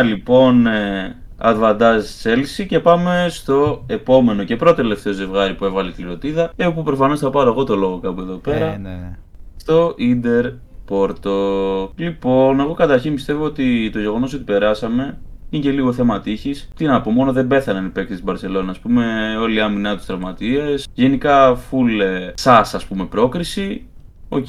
[0.00, 5.88] 2-1 λοιπόν ε, advantage Chelsea και πάμε στο επόμενο και πρώτο τελευταίο ζευγάρι που έβαλε
[5.88, 8.88] η κληροτίδα, ε, που προφανώς θα πάρω εγώ το λόγο κάπου εδώ πέρα Ε, ναι,
[8.88, 9.18] ναι.
[9.56, 10.50] στο Ίντερ
[10.88, 11.92] Πόρτο.
[11.96, 15.18] Λοιπόν, εγώ καταρχήν πιστεύω ότι το γεγονός ότι περάσαμε
[15.50, 16.68] είναι και λίγο θέμα τύχης.
[16.76, 18.76] Τι να πω, μόνο δεν πέθαναν οι παίκτες της Μπαρσελόνας.
[18.76, 20.88] Ας πούμε, όλοι οι άμυνά τους τραυματίες.
[20.94, 23.86] Γενικά, full ε, σας, ας πούμε, πρόκριση.
[24.28, 24.48] Οκ,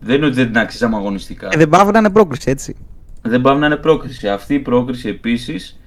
[0.00, 1.48] δεν είναι ότι δεν την αξίζαμε αγωνιστικά.
[1.50, 2.76] Ε, δεν παύει να είναι πρόκριση, έτσι.
[3.22, 4.28] Δεν παύει να είναι πρόκριση.
[4.28, 5.80] Αυτή η πρόκριση επίσης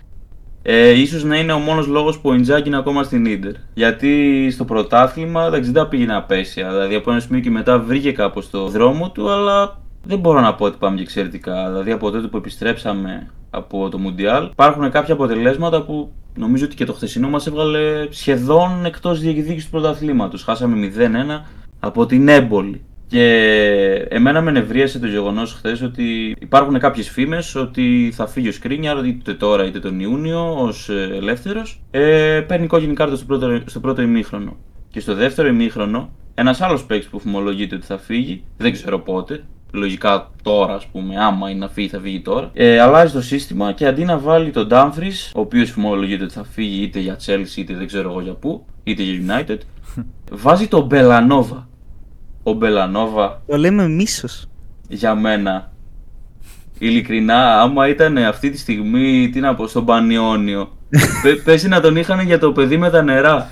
[0.70, 3.52] ε, ίσως να είναι ο μόνος λόγος που ο Ιντζάγκι είναι ακόμα στην Ίντερ.
[3.74, 6.70] Γιατί στο πρωτάθλημα εντάξει, δεν τα πήγαινε απαίσια.
[6.70, 10.56] Δηλαδή από ένα σημείο και μετά βρήκε κάπως το δρόμο του, αλλά δεν μπορώ να
[10.56, 11.70] πω ότι πάμε και εξαιρετικά.
[11.70, 16.86] Δηλαδή από τότε που επιστρέψαμε από το Μουντιάλ, υπάρχουν κάποια αποτελέσματα που νομίζω ότι και
[16.86, 20.44] το χθεσινό μας έβγαλε σχεδόν εκτός διεκδίκησης του πρωταθλήματος.
[20.44, 21.44] Χάσαμε 0-1
[21.80, 22.82] από την Έμπολη.
[23.08, 23.26] Και
[24.10, 29.06] εμένα με νευρίασε το γεγονός χθες ότι υπάρχουν κάποιες φήμες ότι θα φύγει ο Σκρίνιαρ
[29.06, 31.82] είτε τώρα είτε τον Ιούνιο ως ελεύθερος.
[31.92, 34.58] Ε, παίρνει κόκκινη κάρτα στο πρώτο, στο πρώτο ημίχρονο.
[34.90, 39.44] Και στο δεύτερο ημίχρονο, ένας άλλος παίκτης που φημολογείται ότι θα φύγει, δεν ξέρω πότε,
[39.72, 43.72] λογικά τώρα ας πούμε, άμα είναι να φύγει θα φύγει τώρα, ε, αλλάζει το σύστημα
[43.72, 47.58] και αντί να βάλει τον Dumfries, ο οποίος φημολογείται ότι θα φύγει είτε για Chelsea
[47.58, 49.58] είτε δεν ξέρω εγώ για πού, είτε για United,
[50.44, 51.68] βάζει τον Μπελανόβα.
[52.48, 54.46] Ο Μπελανόβα Το λέμε μίσος.
[54.88, 55.72] για μένα.
[56.80, 60.70] Ειλικρινά, άμα ήταν αυτή τη στιγμή, τι να πω, στον Πανιόνιο,
[61.24, 63.50] πε- παίζει να τον είχαν για το παιδί με τα νερά.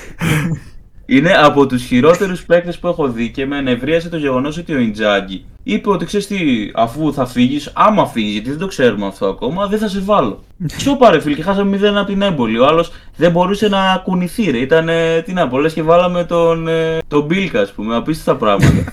[1.06, 4.78] Είναι από τους χειρότερους παίκτες που έχω δει και με ενευρίασε το γεγονός ότι ο
[4.78, 6.36] Ιντζάγκη είπε ότι ξέρεις τι,
[6.74, 10.44] αφού θα φύγεις, άμα φύγεις, γιατί δεν το ξέρουμε αυτό ακόμα, δεν θα σε βάλω.
[10.76, 12.58] Σοπα ρε φίλε και χάσαμε 0 από την έμπολη.
[12.58, 16.24] Ο άλλος δεν μπορούσε να κουνηθεί ρε, ήταν, ε, τι να πω, λες και βάλαμε
[16.24, 18.92] τον, ε, τον Μπίλκα ας πούμε, απίστευτα πράγματα.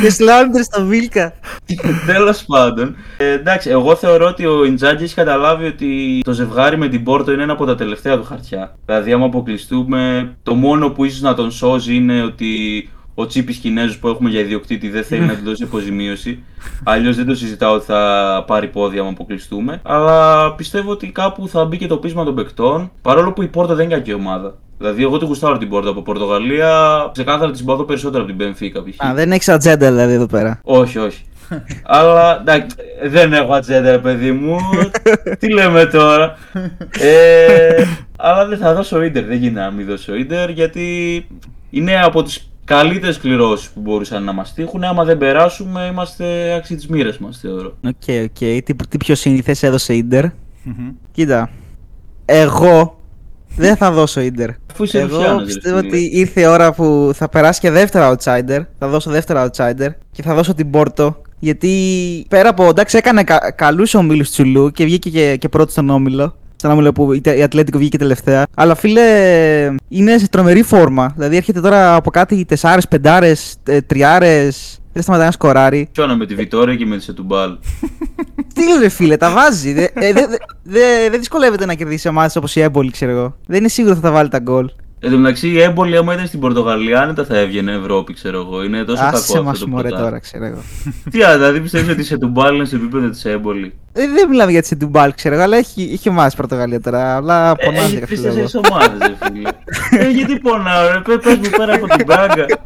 [0.00, 1.32] Και σλάντερ στο Βίλκα.
[2.06, 2.96] Τέλος πάντων.
[3.16, 7.32] Ε, εντάξει, εγώ θεωρώ ότι ο Ιντζάκη έχει καταλάβει ότι το ζευγάρι με την Πόρτο
[7.32, 8.76] είναι ένα από τα τελευταία του χαρτιά.
[8.84, 12.88] Δηλαδή, άμα αποκλειστούμε, το μόνο που ίσως να τον σώζει είναι ότι
[13.20, 16.42] ο τσίπης Κινέζος που έχουμε για ιδιοκτήτη δεν θέλει να του δώσει αποζημίωση.
[16.84, 19.80] Αλλιώς δεν το συζητάω ότι θα πάρει πόδια άμα αποκλειστούμε.
[19.82, 22.90] Αλλά πιστεύω ότι κάπου θα μπει και το πείσμα των παικτών.
[23.02, 24.54] Παρόλο που η Πόρτο δεν είναι κακή ομάδα.
[24.78, 26.70] Δηλαδή, εγώ την γουστάρω την Πόρτο από Πορτογαλία.
[27.12, 29.06] Ξεκάθαρα της συμπαθώ περισσότερο από την Benfica π.χ.
[29.06, 30.60] Α, δεν έχεις ατζέντα δηλαδή εδώ πέρα.
[30.62, 31.22] Όχι, όχι.
[31.84, 34.58] Αλλά εντάξει, δεν έχω ατζέντα, ρε παιδί μου.
[35.38, 36.36] Τι λέμε τώρα;
[37.00, 37.84] Ε,
[38.16, 39.24] αλλά δεν θα δώσω ίντερ.
[39.24, 41.26] Δεν γίνεται να μην δώσω ίντερ γιατί
[41.70, 44.84] είναι από τις καλύτερες κληρώσεις που μπορούσαν να μας τύχουν.
[44.84, 47.76] Άμα δεν περάσουμε, είμαστε άξιοι τη μοίρα μας, θεωρώ.
[47.84, 48.38] Οκ, οκ.
[48.38, 50.24] Τι, τι πιο σύνηθε έδωσε Ιντερ;
[50.62, 50.88] Μμμ.
[51.12, 51.50] Κοίτα.
[52.24, 53.00] Εγώ
[53.56, 54.50] δεν θα δώσω Ιντερ.
[54.72, 55.88] Αφού είσαι Εγώ Ρουφιάνος, ρε πιστεύω φίλε.
[55.88, 58.60] ότι ήρθε η ώρα που θα περάσει και δεύτερο outsider.
[58.78, 61.72] Θα δώσω δεύτερο outsider και θα δώσω την Πόρτο Γιατί
[62.28, 66.36] πέρα από εντάξει, έκανε κα, καλούς ομίλους Τσουλού και βγήκε και, και πρώτος στον όμιλο.
[66.60, 68.46] Στον όμιλο που η, η Ατλέτικο βγήκε τελευταία.
[68.56, 69.02] Αλλά φίλε,
[69.88, 71.12] είναι σε τρομερή φόρμα.
[71.16, 73.56] Δηλαδή έρχεται τώρα από κάτι τεσσάρες, πεντάρες,
[73.86, 74.78] τριάρες.
[74.92, 75.88] Δεν σταματάει να σκοράρει.
[75.92, 77.56] Πιόνα με τη Βιτόρια και με τη Σετουμπάλ.
[78.54, 79.72] Τι ρε φίλε, τα βάζει.
[79.72, 80.26] Δεν δε, δε,
[80.62, 83.36] δε, δε δυσκολεύεται να κερδίσει ομάδες όπως η Έμπολη, ξέρω εγώ.
[83.46, 84.70] Δεν είναι σίγουρο ότι θα τα βάλει τα γκολ.
[85.00, 88.62] Εν τω μεταξύ, η έμπολη, άμα ήταν στην Πορτογαλία, άνετα θα έβγαινε Ευρώπη, ξέρω εγώ.
[88.64, 90.04] Είναι τόσο Άσε κακό μας αυτό το μωρέ ποτάμι.
[90.04, 90.62] τώρα, ξέρω εγώ.
[91.10, 94.50] Τι άλλο, δηλαδή πιστεύεις ότι σε τουμπάλ είναι σε επίπεδο της έμπολη; Ε, δεν μιλάμε
[94.50, 97.16] για τη Σεντουμπάλ, ξέρω εγώ, αλλά έχει, είχε ομάδες Πορτογαλία τώρα.
[97.16, 98.28] Αλλά πονάνε Έχει για τρει φίλε.
[98.32, 99.48] τέσσερι ομάδες, ρε φίλε.
[100.04, 101.00] ε, γιατί πονάω, ρε.
[101.18, 102.44] Πε μου πέρα από την Μπράγκα.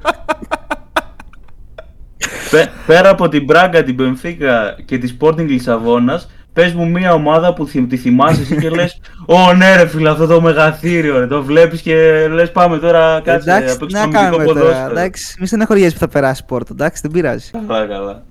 [2.50, 7.54] Πέ- πέρα από την Μπράγκα, την Πενφύκα και τη Sporting Λισαβόνας, πες μου μια ομάδα
[7.54, 11.18] που θυ- τη θυμάσαι εσύ και λες: Ω ναι, ρε φίλε, αυτό το μεγαθύριο.
[11.18, 14.44] Ρε, το βλέπεις και λες: Πάμε τώρα, κάτσε Εντάξει, να τι παίξουμε να αμυντικό κάνουμε
[14.44, 14.60] τώρα.
[14.60, 14.90] ποδόσφαιρο.
[14.90, 17.50] Εντάξει, μη στεναχωριέσαι που θα περάσει η Πόρτο, εντάξει, δεν πειράζει.
[17.66, 18.22] Καλά, καλά.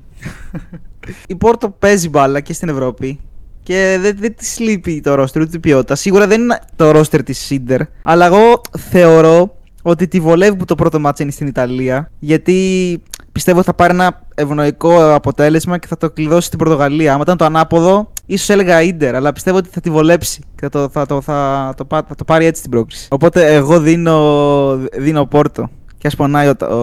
[1.27, 3.19] Η Πόρτο παίζει μπάλα και στην Ευρώπη
[3.63, 5.95] και δεν, δεν της λείπει το ρόστερ ούτε η ποιότητα.
[5.95, 10.75] Σίγουρα δεν είναι το ρόστερ της Σίντερ, αλλά εγώ θεωρώ ότι τη βολεύει που το
[10.75, 12.99] πρώτο μάτς είναι στην Ιταλία, γιατί
[13.31, 17.13] πιστεύω ότι θα πάρει ένα ευνοϊκό αποτέλεσμα και θα το κλειδώσει στην Πορτογαλία.
[17.13, 20.69] Άμα ήταν το ανάποδο, ίσως έλεγα Ίντερ, αλλά πιστεύω ότι θα τη βολέψει και θα
[20.69, 23.07] το, θα το, θα το, πά- θα το πάρει έτσι την πρόκριση.
[23.11, 25.69] Οπότε εγώ δίνω, δίνω Πόρτο.
[25.97, 26.75] Και ας πονάει ο, ο,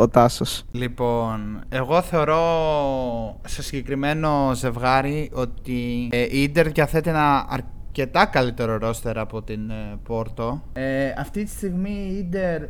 [0.00, 0.64] ο Τάσος.
[0.72, 2.40] Λοιπόν, εγώ θεωρώ
[3.46, 9.98] σε συγκεκριμένο ζευγάρι ότι ε, η Ίντερ διαθέτει ένα αρκετά καλύτερο ρόστερ από την ε,
[10.02, 10.62] Πόρτο.
[10.72, 10.82] Ε,
[11.18, 12.62] αυτή τη στιγμή η Ίντερ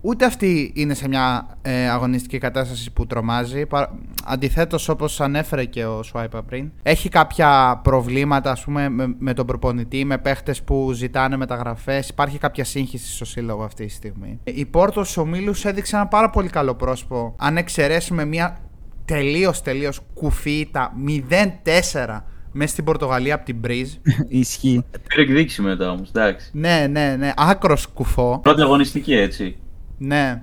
[0.00, 3.66] ούτε αυτή είναι σε μια ε, αγωνιστική κατάσταση που τρομάζει.
[3.66, 9.34] Πα, αντιθέτως όπως ανέφερε και ο Σουάιπα πριν, έχει κάποια προβλήματα ας πούμε με, με
[9.34, 12.08] τον προπονητή, με παίχτες που ζητάνε μεταγραφές.
[12.08, 14.40] Υπάρχει κάποια σύγχυση στο σύλλογο αυτή τη στιγμή.
[14.44, 17.34] Η Πόρτο στους ομίλους έδειξε ένα πάρα πολύ καλό πρόσωπο.
[17.38, 18.58] Αν εξαιρέσουμε μια
[19.04, 22.20] τελείως τελείως κουφίτα 0-4
[22.52, 23.92] μέσα στην Πορτογαλία από την Μπρίζ.
[24.28, 24.84] Ισχύει.
[25.08, 26.50] Πήρε εκδίκηση μετά όμως, εντάξει.
[26.52, 28.40] ναι, ναι, ναι, άκρος κουφό.
[28.42, 29.56] Πρώτη αγωνιστική έτσι.
[30.02, 30.42] Ναι.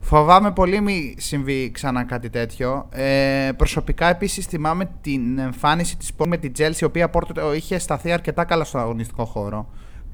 [0.00, 2.88] Φοβάμαι πολύ μη συμβεί ξανά κάτι τέτοιο.
[2.92, 7.78] Ε, προσωπικά επίσης θυμάμαι την εμφάνιση της Πόρτο με την Chelsea, η οποία Πόρτο είχε
[7.78, 9.68] σταθεί αρκετά καλά στον αγωνιστικό χώρο.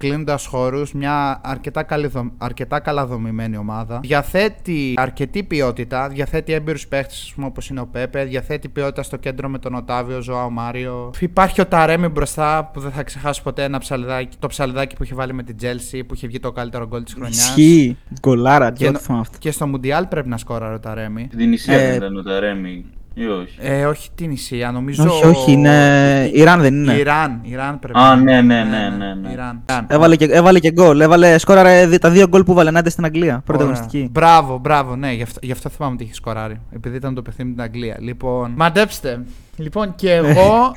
[0.09, 4.01] Κλείνοντας χώρους, μια αρκετά, καλή δο- αρκετά καλά δομημένη ομάδα.
[4.03, 9.59] Διαθέτει αρκετή ποιότητα, διαθέτει έμπειρους παίχτες όπως είναι ο Πέπε, διαθέτει ποιότητα στο κέντρο με
[9.59, 11.11] τον Οτάβιο, Ζωάο Μάριο.
[11.21, 15.15] Υπάρχει ο Ταρέμι μπροστά που δεν θα ξεχάσω ποτέ ένα ψαλιδάκι, το ψαλιδάκι που είχε
[15.15, 17.37] βάλει με την Chelsea που είχε βγει το καλύτερο γκολ της χρονιάς.
[17.49, 17.97] Ισχύει.
[18.21, 19.39] Γκολάρα, τι Και, το θυμάμαι αυτό.
[19.39, 21.27] και στο Μουντιάλ πρέπει να σκόραρε ο Ταρέμι.
[21.37, 22.85] Την Ισία Ε, δεν ήταν ο Ταρέμι
[23.15, 25.05] ή όχι; Ε, όχι την Ισία, νομίζω.
[25.05, 26.31] Όχι, όχι, είναι.
[26.33, 28.43] Ιράν δεν είναι; Ιράν, Ιράν πρέπει Α, να ναι, είναι.
[28.43, 29.31] ναι, ναι, ναι, ναι.
[29.33, 29.63] Ιράν.
[29.71, 29.87] Ιράν.
[29.89, 31.01] Έβαλε και, έβαλε και γκολ.
[31.01, 33.43] Έβαλε, σκόραρε δι- τα δύο γκολ που βάλε ενάντια στην Αγγλία.
[33.45, 33.75] Πρώτη Ωραία.
[33.77, 34.09] αγωνιστική.
[34.13, 36.61] Μπράβο, μπράβο, ναι, γι' αυτό, γι' αυτό θυμάμαι ότι είχε σκοράρει.
[36.75, 37.97] Επειδή ήταν το παιχνίδι με την Αγγλία.
[38.01, 39.21] Λοιπόν, μαντέψτε.
[39.57, 40.73] Λοιπόν, και εγώ,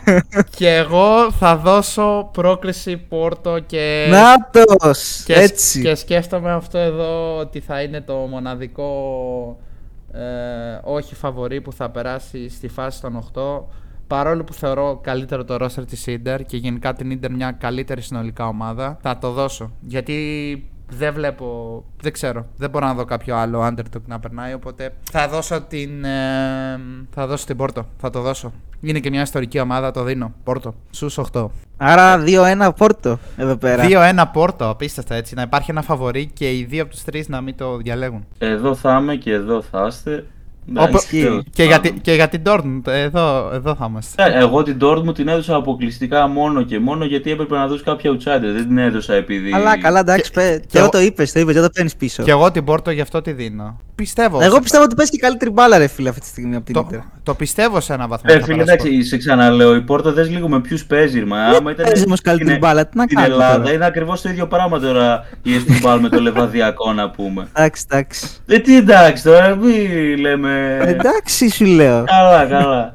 [0.56, 4.08] και εγώ θα δώσω πρόκριση Πόρτο και.
[4.10, 5.24] Νάτος!
[5.26, 5.82] και, Έτσι.
[5.82, 8.88] και σκέφτομαι αυτό εδώ ότι θα είναι το μοναδικό
[10.14, 13.62] ε, όχι φαβορή που θα περάσει στη φάση των 8
[14.08, 18.48] παρόλο που θεωρώ καλύτερο το roster της Ίντερ και γενικά την Ίντερ μια καλύτερη συνολικά
[18.48, 19.72] ομάδα θα το δώσω.
[19.82, 24.94] Γιατί δεν βλέπω, δεν ξέρω, δεν μπορώ να δω κάποιο άλλο underdog να περνάει οπότε
[25.12, 26.80] θα δώσω την, ε,
[27.14, 30.76] θα δώσω την Πόρτο, θα το δώσω είναι και μια ιστορική ομάδα, το δίνω, Πόρτο,
[30.90, 33.84] στους 8 Άρα 2-1 Πόρτο εδώ πέρα.
[33.88, 35.36] 2-1 Πόρτο, απίστευτα έτσι.
[35.36, 38.26] Να υπάρχει ένα φαβορή και οι δύο από τους τρεις να μην το διαλέγουν.
[38.38, 40.26] Εδώ θα είμαι και εδώ θα είστε.
[40.70, 41.94] Όπω- Εντάξει, τέλος και, για, πάντων.
[41.94, 44.24] τη- και για την Dortmund, εδώ, εδώ θα είμαστε.
[44.24, 48.12] Ε, Εγώ την Dortmund την έδωσα αποκλειστικά μόνο και μόνο γιατί έπρεπε να δώσει κάποια
[48.12, 48.40] outsider.
[48.54, 49.50] Δεν την έδωσα επειδή.
[49.50, 50.32] Καλά, καλά, εντάξει.
[50.32, 52.24] Και- παι- και Και εγώ εγώ- το είπες, το είπες, δεν το παίρνεις πίσω.
[52.24, 53.80] Και εγώ την Πόρτο γι' αυτό τη δίνω.
[53.96, 54.42] Πιστεύω.
[54.42, 56.74] Εγώ σε- πιστεύω ότι παίζει και καλύτερη μπάλα, ρε φίλε, αυτή τη στιγμή από την
[56.74, 57.00] το, Ιντερ.
[57.24, 58.30] το πιστεύω σε ένα βαθμό.
[58.34, 59.76] Ε, θα φίλε, περάσει η εντάξει, σε ξαναλέω.
[59.76, 61.24] Η Πόρτο δεν λίγο με ποιους παίζει.
[61.26, 61.86] Μα άμα ήταν.
[61.86, 63.74] παίζει όμως καλύτερη στην- μπάλα, τι να Στην κάνουμε Ελλάδα τώρα.
[63.74, 67.48] είναι ακριβώς το ίδιο πράγμα τώρα η Εστιμπάλ με το Λεβαδιακό να πούμε.
[67.54, 68.28] Εντάξει, εντάξει.
[68.46, 69.88] Ε, τι εντάξει τώρα, μη
[70.18, 70.53] λέμε.
[70.86, 72.04] Εντάξει, σου λέω.
[72.04, 72.94] Καλά, καλά.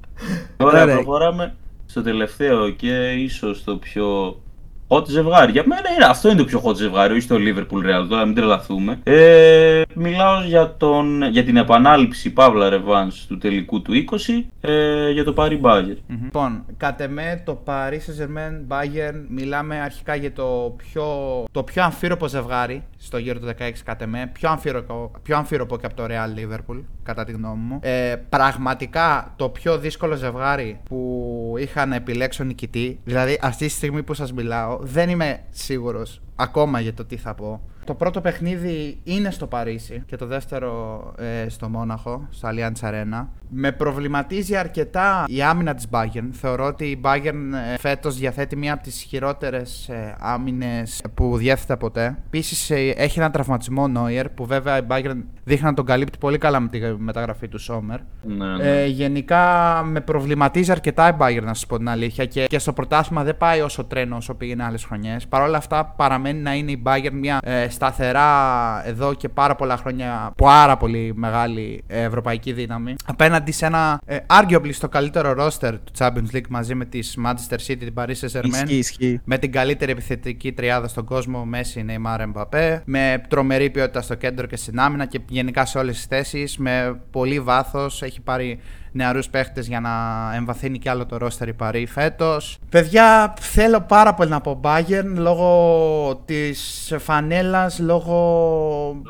[0.56, 0.94] Ωραία, Ωραία.
[0.94, 1.54] προχωράμε
[1.86, 4.40] στο τελευταίο και ίσως το πιο
[4.88, 5.52] hot ζευγάρι.
[5.52, 8.34] Για μένα είναι, αυτό είναι το πιο hot ζευγάρι, όχι το Liverpool Real, τώρα μην
[8.34, 9.00] τρελαθούμε.
[9.02, 15.24] Ε, μιλάω για, τον, για την επανάληψη Παύλα Revans του τελικού του 20 ε, για
[15.24, 15.96] το Paris Bayern.
[16.06, 16.24] Μμμ.
[16.24, 21.04] Λοιπόν, κατ' εμέ το Paris Saint-Germain Bayern μιλάμε αρχικά για το πιο,
[21.50, 23.52] το πιο αμφίροπο ζευγάρι στο γύρο του 16
[23.84, 24.30] κατ' εμέ.
[24.32, 27.78] Πιο αμφίροπο, πιο αμφίροπο και από το Real Liverpool, κατά τη γνώμη μου.
[27.82, 33.00] Ε, πραγματικά το πιο δύσκολο ζευγάρι που είχα να επιλέξω νικητή.
[33.04, 37.34] Δηλαδή, αυτή τη στιγμή που σας μιλάω, δεν είμαι σίγουρος ακόμα για το τι θα
[37.34, 37.60] πω.
[37.84, 43.26] Το πρώτο παιχνίδι είναι στο Παρίσι και το δεύτερο ε, στο Μόναχο, στο Allianz Arena.
[43.48, 46.28] Με προβληματίζει αρκετά η άμυνα της Bayern.
[46.30, 51.76] Θεωρώ ότι η Bayern ε, φέτος διαθέτει μία από τις χειρότερες ε, άμυνες που διέθετε
[51.76, 52.18] ποτέ.
[52.26, 56.38] Επίσης ε, έχει ένα τραυματισμό Νόιερ που βέβαια η Bayern δείχνει να τον καλύπτει πολύ
[56.38, 57.98] καλά με τη μεταγραφή του Σόμερ.
[58.22, 58.82] Ναι, ναι.
[58.82, 62.72] Ε, γενικά με προβληματίζει αρκετά η Bayern να σας πω την αλήθεια και, και στο
[62.72, 65.26] πρωτάθλημα δεν πάει όσο τρένο όσο πήγαινε άλλες χρονιές.
[65.26, 69.76] Παρ' όλα αυτά παραμένει να είναι η Bayern μια ε, σταθερά εδώ και πάρα πολλά
[69.76, 72.94] χρόνια πάρα πολύ μεγάλη ε, ευρωπαϊκή δύναμη.
[73.06, 77.56] Απέναντι σε ένα ε, arguably στο καλύτερο roster του Champions League μαζί με τη Manchester
[77.66, 78.44] City, την Paris Saint-Germain.
[78.44, 79.20] Ισχύει, ισχύει.
[79.24, 82.80] Με την καλύτερη επιθετική τριάδα στον κόσμο, Messi, Neymar, Mbappé.
[82.84, 86.58] Με τρομερή ποιότητα στο κέντρο και στην άμυνα και γενικά σε όλες τις θέσεις.
[86.58, 88.02] Με πολύ βάθος.
[88.02, 88.60] Έχει πάρει
[88.96, 89.90] νεαρούς παίχτες για να
[90.34, 92.58] εμβαθύνει κι άλλο το ρόστερ η Παρή φέτος.
[92.70, 98.16] Παιδιά, θέλω πάρα πολύ να πω Bayern λόγω της φανέλας, λόγω.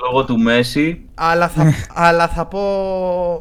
[0.04, 1.08] Λόγω του Μέση.
[1.14, 1.72] Αλλά θα,
[2.08, 2.60] αλλά θα πω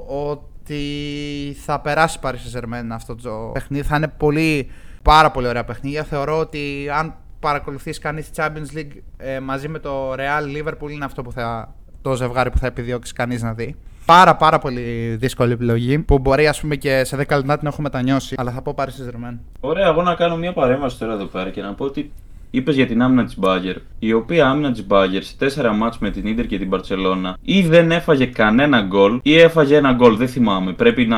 [0.08, 3.84] ότι θα περάσει η Paris Saint-Germain αυτό το παιχνίδι.
[3.84, 4.72] Θα είναι πολύ,
[5.02, 6.04] πάρα πολύ ωραία παιχνίδια.
[6.04, 11.06] Θεωρώ ότι αν παρακολουθήσει κανείς τη Champions League ε, μαζί με το Real Liverpool είναι
[11.06, 13.76] αυτό που θα, το ζευγάρι που θα επιδιώξεις κανείς να δει.
[14.06, 17.90] Πάρα πάρα πολύ δύσκολη επιλογή που μπορεί ας πούμε και σε 10 λεπτά την έχουμε
[17.92, 18.36] μετανιώσει.
[18.38, 19.38] Αλλά θα πω πάρει Saint-Germain.
[19.60, 22.12] Ωραία, εγώ να κάνω μια παρέμβαση τώρα εδώ πέρα και να πω ότι
[22.52, 26.10] είπες για την άμυνα της Μπάγκερ, η οποία άμυνα της Μπάγκερ σε τέσσερα μάτς με
[26.10, 30.28] την ντερ και την Παρσελώνα ή δεν έφαγε κανένα γκολ ή έφαγε ένα γκολ, δεν
[30.28, 30.74] θυμάμαι.
[30.74, 31.18] Πρέπει να.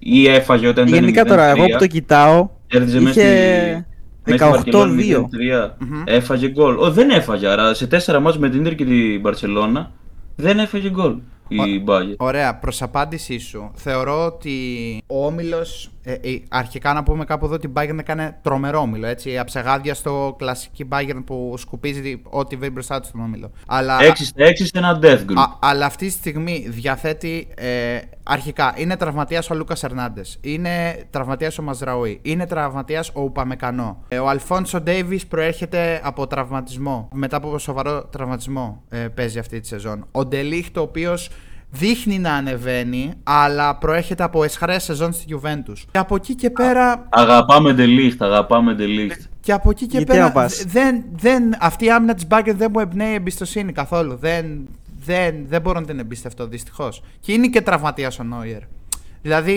[0.00, 0.98] ή έφαγε όταν ήταν.
[0.98, 2.48] Γενικά τώρα, εγώ που το κοιτάω.
[2.66, 3.86] Κέρδιζε μέσα είχε
[4.24, 4.36] στη.
[4.70, 5.24] 18-2.
[6.04, 6.76] Έφαγε γκολ.
[6.78, 9.90] Ο, δεν έφαγε, άρα σε τέσσερα μάτς με την ντερ και την Μπαρσελώνα
[10.36, 11.14] δεν έφαγε γκολ
[11.48, 12.14] η Μπάγκερ.
[12.18, 13.70] Ωραία, προς απάντησή σου.
[13.74, 15.90] Θεωρώ ότι ο όμιλος.
[16.08, 19.06] Ε, ε, αρχικά να πούμε κάπου εδώ ότι η Bayern έκανε τρομερό όμιλο.
[19.06, 23.50] Έτσι, αψεγάδια στο κλασική Bayern που σκουπίζει ό,τι βρει μπροστά του στον όμιλο.
[23.66, 25.36] Αλλά, 6 στα 6 σε ένα death group.
[25.36, 27.48] α, αλλά αυτή τη στιγμή διαθέτει.
[27.54, 30.38] Ε, αρχικά είναι τραυματίας ο Λούκας Ερνάντες.
[30.40, 32.18] Είναι τραυματίας ο Μαζραούι.
[32.22, 34.04] Είναι τραυματίας ο Ουπαμεκανό.
[34.08, 37.08] Ε, ο Αλφόνσο Ντέιβις προέρχεται από τραυματισμό.
[37.14, 40.06] Μετά από σοβαρό τραυματισμό ε, παίζει αυτή τη σεζόν.
[40.10, 41.30] Ο Ντελίχτ, ο οποίος
[41.70, 45.78] δείχνει να ανεβαίνει, αλλά προέρχεται από εσχρές σεζόν στη Juventus.
[45.90, 47.06] Και από εκεί και πέρα.
[47.08, 49.24] Αγαπάμε Delicht, αγαπάμε Delicht.
[49.40, 50.24] Και από εκεί και Γιατί πέρα.
[50.24, 54.16] να πας; Δεν, δεν, αυτή η άμυνα της Bayern δεν μου εμπνέει εμπιστοσύνη καθόλου.
[54.16, 54.68] Δεν,
[55.04, 57.02] δεν, δεν μπορώ να την εμπιστευτώ δυστυχώς.
[57.20, 58.62] Και είναι και τραυματίας ο Νόιερ.
[59.22, 59.56] Δηλαδή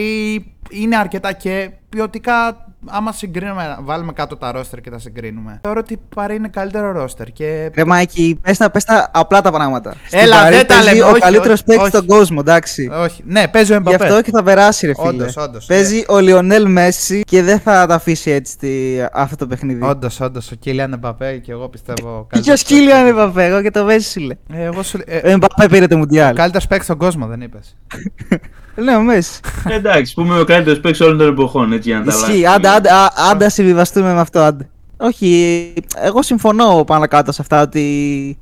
[0.72, 5.60] είναι αρκετά και ποιοτικά, άμα συγκρίνουμε, βάλουμε κάτω τα ρόστερ και τα συγκρίνουμε.
[5.64, 7.32] Θεωρώ ότι παρά είναι καλύτερο ρόστερ.
[7.32, 7.72] Και...
[7.76, 9.94] Ρε Μάικη, πες τα, πες τα απλά τα πράγματα.
[10.06, 11.92] Στην Έλα, Παρί δεν τα παίζει λέμε, ο όχι, καλύτερος όχι, παίκτης όχι.
[11.96, 12.90] στον κόσμο, εντάξει.
[12.94, 13.24] Όχι.
[13.26, 14.04] Ναι, παίζει ο Γι' Εμπαπέ.
[14.04, 15.08] αυτό και θα περάσει, ρε φίλε.
[15.08, 15.66] Όντως, όντως.
[15.66, 19.84] Παίζει ο Λιονέλ Μέση και δεν θα τα αφήσει έτσι τη- αυτό το παιχνίδι.
[19.84, 20.52] Όντως, όντως.
[20.52, 22.28] Ο Κίλιαν Εμπαπέ και εγώ πιστεύω.
[22.32, 24.38] Και ποιος σκύλιο είναι Εμπαπέ, εγώ και το Μέση λέει.
[24.54, 26.36] Ε, εγώ σου Ο ε, Εμπαπέ πήρε το Μουντιάλ.
[26.36, 27.76] Καλύτερος παίκτης στον κόσμο, δεν είπες.
[28.84, 29.40] Ναι, ο Μέση.
[29.66, 32.48] Εντάξει, πούμε ο καλύτερος παίκτη όλων των εποχών, έτσι για να τα Ισχύει, αλλάξουμε.
[32.56, 34.70] άντε, άντε, α- άντε να συμβιβαστούμε με αυτό, άντε.
[34.98, 35.74] Όχι,
[36.04, 38.38] εγώ συμφωνώ πάνω κάτω σε αυτά ότι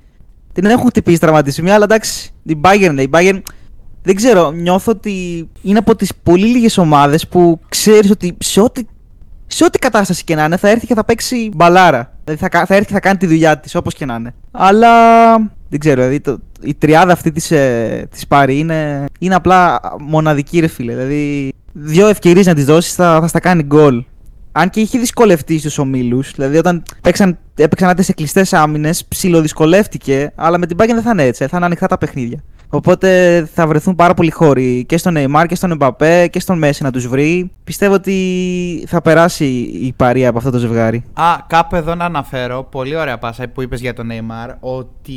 [0.54, 3.42] την έχουν χτυπήσει τραυματισμοί, αλλά εντάξει, την Bayern, λέει, η Bayern
[4.02, 8.82] δεν ξέρω, νιώθω ότι είναι από τις πολύ λίγες ομάδες που ξέρεις ότι σε ό,τι,
[9.48, 12.14] σε ό,τι κατάσταση και να είναι θα έρθει και θα παίξει μπαλάρα.
[12.24, 14.34] Δηλαδή θα, κα- θα έρθει και θα κάνει τη δουλειά της όπως και να είναι.
[14.52, 14.90] Αλλά
[15.70, 20.60] δεν ξέρω, δηλαδή το, η τριάδα αυτή της, ε, της Πάρη είναι, είναι απλά μοναδική
[20.60, 20.92] ρε φίλε.
[20.94, 24.04] Δηλαδή δύο ευκαιρίες να τις δώσεις θα, θα στα κάνει γκολ.
[24.52, 30.32] Αν και είχε δυσκολευτεί στου ομίλου, δηλαδή όταν παίξαν, έπαιξαν άντες σε κλειστέ άμυνες, ψιλοδυσκολεύτηκε,
[30.36, 32.44] αλλά με την Bayern δεν θα είναι έτσι, ε, θα είναι ανοιχτά τα παιχνίδια.
[32.70, 36.80] Οπότε θα βρεθούν πάρα πολλοί χώροι και στον Neymar και στον Mbappé και στον Messi
[36.80, 37.52] να τους βρει.
[37.64, 39.46] Πιστεύω ότι θα περάσει
[39.82, 41.04] η παρία από αυτό το ζευγάρι.
[41.14, 45.14] Α, κάπου εδώ να αναφέρω, πολύ ωραία πάσα που είπες για τον Neymar, ότι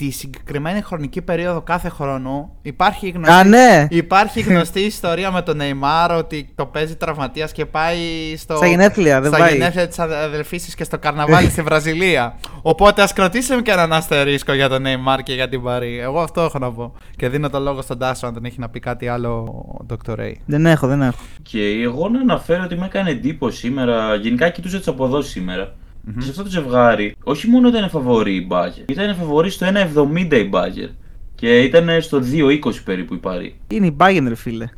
[0.00, 3.86] τη συγκεκριμένη χρονική περίοδο κάθε χρόνο υπάρχει γνωστή, Α, ναι!
[3.90, 7.98] υπάρχει γνωστή ιστορία με τον Neymar ότι το παίζει τραυματίας και πάει
[8.36, 9.52] στο, Στα γενέθλια, δεν στα πάει.
[9.52, 12.38] γενέθλια της αδελφής της και στο καρναβάλι στη Βραζιλία.
[12.62, 15.98] Οπότε ας κρατήσουμε και έναν αστερίσκο για τον Neymar και για την Παρή.
[15.98, 16.94] Εγώ αυτό έχω να πω.
[17.16, 19.30] Και δίνω το λόγο στον Τάσο αν δεν έχει να πει κάτι άλλο
[19.78, 20.18] ο Dr.
[20.18, 20.32] Ray.
[20.46, 21.18] Δεν έχω, δεν έχω.
[21.42, 25.74] Και εγώ να αναφέρω ότι με έκανε εντύπωση σήμερα, γενικά κοιτούσα τις αποδόσεις σήμερα.
[26.18, 30.48] Σε αυτό το ζευγάρι, όχι μόνο ήταν φαβορή η Μπάγκερ, ήταν φαβορή στο 1,70 η
[30.48, 30.88] Μπάγκερ.
[31.34, 33.60] Και ήταν στο 2,20 περίπου η Παρή.
[33.68, 34.68] Είναι η Bayern, ρε φίλε.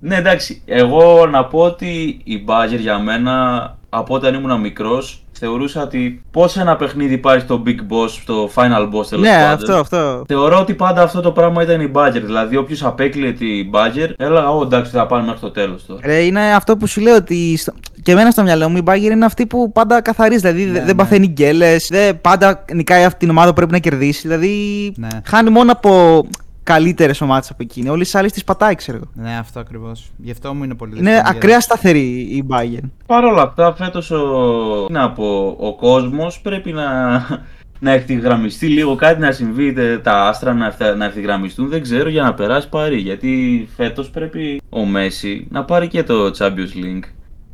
[0.00, 0.62] Ναι, εντάξει.
[0.64, 6.56] Εγώ να πω ότι η Μπάγκερ για μένα από όταν ήμουν μικρός θεωρούσα ότι πώς
[6.56, 9.52] ένα παιχνίδι πάει στο Big Boss, στο Final Boss τέλος ναι, πάντων.
[9.52, 10.24] αυτό, αυτό.
[10.26, 12.20] Θεωρώ ότι πάντα αυτό το πράγμα ήταν η Badger.
[12.24, 16.00] Δηλαδή, όποιος απέκλειε την Badger, έλεγα, Ω εντάξει, θα πάμε μέχρι το τέλος τώρα.
[16.04, 17.72] Ρε, είναι αυτό που σου λέω ότι στο-
[18.02, 20.40] και εμένα στο μυαλό μου η Bayern είναι αυτή που πάντα καθαρίζει.
[20.40, 20.94] Δηλαδή Ναι, δεν ναι.
[20.94, 21.90] παθαίνει γκέλες,
[22.20, 24.20] πάντα νικάει αυτή την ομάδα που πρέπει να κερδίσει.
[24.28, 25.08] Δηλαδή Ναι.
[25.24, 26.22] χάνει μόνο από
[26.62, 27.88] καλύτερες ομάδες από εκείνη.
[27.88, 29.06] Όλες τι άλλες τις πατάει, ξέρω εγώ.
[29.28, 30.10] Ναι, αυτό ακριβώς.
[30.16, 31.32] Γι' αυτό μου είναι πολύ Είναι δύσκολο.
[31.36, 32.88] ακραία σταθερή η Bayern.
[33.06, 34.20] Παρ' όλα αυτά, φέτος ο,
[34.86, 37.10] τι να πω, ο κόσμος πρέπει να,
[37.78, 42.08] να ευθυγραμμιστεί λίγο, κάτι να συμβεί, τε- τα άστρα να, ευθα- να ευθυγραμμιστούν, δεν ξέρω,
[42.08, 42.96] για να περάσει πάρει.
[42.96, 47.04] Γιατί φέτος πρέπει ο Μέση να πάρει και το Champions League.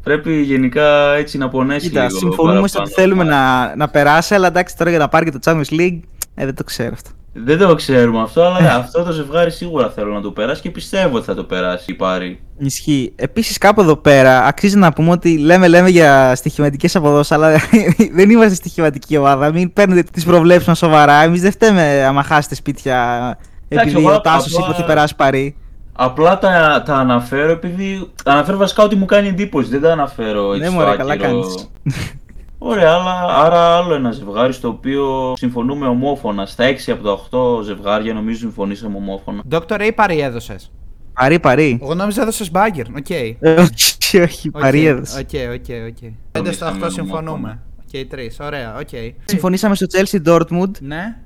[0.09, 2.19] Πρέπει γενικά έτσι να πονέσει Κοίτα, λίγο.
[2.19, 2.85] συμφωνούμε στο παραπάνω.
[2.85, 6.01] ότι θέλουμε να, να περάσει, αλλά εντάξει τώρα για να πάρει και το Champions League,
[6.35, 7.11] ε, δεν το ξέρω αυτό.
[7.33, 11.17] Δεν το ξέρουμε αυτό, αλλά αυτό το ζευγάρι σίγουρα θέλω να το περάσει και πιστεύω
[11.17, 12.41] ότι θα το περάσει η Πάρη.
[12.59, 13.13] Ισχύει.
[13.17, 17.51] Επίσης, κάπου εδώ πέρα αξίζει να πούμε ότι λέμε, λέμε για στοιχηματικές αποδόσεις, αλλά
[18.17, 19.53] δεν είμαστε στοιχηματική ομάδα.
[19.53, 21.23] Μην παίρνετε τις προβλέψεις μας σοβαρά.
[21.23, 23.39] Εμείς δεν φταίμε άμα χάσετε σπίτια
[23.69, 25.57] επειδή εγώ ο Τάσος απλά- είπε ότι περάσει παρή.
[26.01, 28.11] Απλά τα, τα αναφέρω επειδή.
[28.25, 30.59] Αναφέρω βασικά ότι μου κάνει εντύπωση, δεν τα αναφέρω έτσι.
[30.63, 31.29] Ναι, στο μωρέ, καλά άκυρο.
[31.29, 31.71] κάνεις.
[32.59, 36.47] Ωραία, αλλά, άρα άλλο ένα ζευγάρι στο οποίο συμφωνούμε ομόφωνα.
[36.47, 39.43] Στα 6 από τα 8 ζευγάρια νομίζω συμφωνήσαμε ομόφωνα.
[39.51, 39.81] Dr.
[39.81, 40.71] Ray Παρί έδωσες;
[41.15, 41.79] Παρί, Παρί.
[41.83, 42.87] Εγώ νόμιζα έδωσες Bayern.
[42.97, 43.11] Οκ.
[43.11, 45.19] Ε, Όχι, όχι, Παρί έδωσες.
[45.19, 46.13] Οκ, οκ, οκ.
[46.33, 47.59] 5 στα 8 Νομίζαμε συμφωνούμε.
[47.91, 48.41] Και οι τρεις.
[48.41, 49.15] Ωραία, οκ.
[49.25, 50.71] Συμφωνήσαμε στο Chelsea Dortmund.
[50.81, 51.17] Ναι.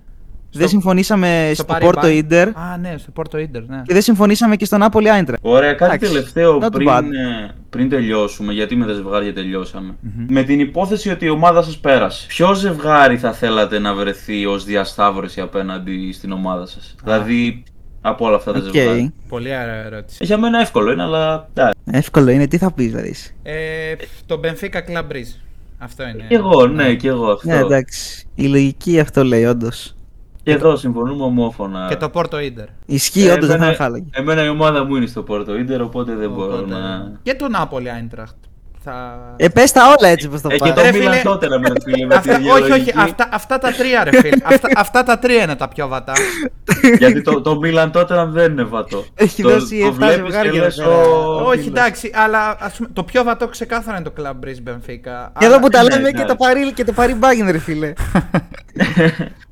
[0.52, 2.22] Δεν συμφωνήσαμε στο Paris Porto Bayern.
[2.30, 2.50] Inter.
[2.54, 3.82] Α, ναι, στο Porto Inter, ναι.
[3.84, 5.34] Και δεν συμφωνήσαμε και στο Napoli Eintracht.
[5.42, 7.02] Ωραία, κάτι Εντάξει, τελευταίο not πριν, bad.
[7.02, 9.94] ε, πριν τελειώσουμε, γιατί με τα ζευγάρια τελειώσαμε.
[10.28, 12.26] Με την υπόθεση ότι η ομάδα σας πέρασε.
[12.26, 17.62] Ποιο ζευγάρι θα θέλατε να βρεθεί ως διασταύρωση απέναντι στην ομάδα σας; Δηλαδή,
[18.00, 18.64] από όλα αυτά τα Οκ.
[18.64, 19.12] ζευγάρια.
[19.28, 20.24] Πολύ ωραία ερώτηση.
[20.24, 21.78] Για μένα εύκολο είναι, αλλά εντάξει.
[21.84, 23.14] Εύκολο είναι, τι θα πεις δηλαδή.
[23.42, 23.94] Ε,
[24.26, 25.40] το Benfica Club Breeze.
[25.78, 26.24] Αυτό είναι.
[26.28, 27.48] Κι εγώ, ναι, κι εγώ αυτό.
[27.48, 28.26] Ναι, εντάξει.
[28.34, 29.96] Η λογική αυτό λέει, όντως.
[30.42, 31.86] Και εδώ συμφωνούμε ομόφωνα.
[31.88, 32.66] Και το Porto Inter.
[32.86, 34.04] Ισχύει, Ε, όντως, δεν θα εμένα- με χάλαγε.
[34.10, 37.12] Εμένα η ομάδα μου είναι στο Porto Inter, οπότε δεν μπορώ Οπότε- να.
[37.22, 38.36] Και το Napoli Eintracht.
[38.84, 39.18] Θα...
[39.36, 40.74] Ε, πες τα όλα έτσι πως το Ε, και πάρεις.
[40.74, 42.92] το Ρε Milan φίλε, τότε με φίλε με Αυτά, τη όχι, όχι, διαλογική.
[42.96, 44.36] αυτά, αυτά τα τρία ρε φίλε.
[44.52, 46.12] αυτά, αυτά τα τρία είναι τα πιο βατά.
[46.98, 49.04] Γιατί το, το Milan τότε δεν είναι βατό.
[49.14, 50.88] Έχει το, δώσει το 7 βλέπεις ζευγάρια και εδώ λες, πέρα.
[50.88, 51.68] «Ω, όχι, φίλε».
[51.80, 55.28] εντάξει, αλλά ας πούμε, το πιο βατό ξεκάθαρα είναι το Club Brugge Benfica.
[55.38, 56.20] Και εδώ που τα ναι, λέμε ναι.
[56.20, 57.92] και το Παρί και το παρή μπάγιν, ρε φίλε.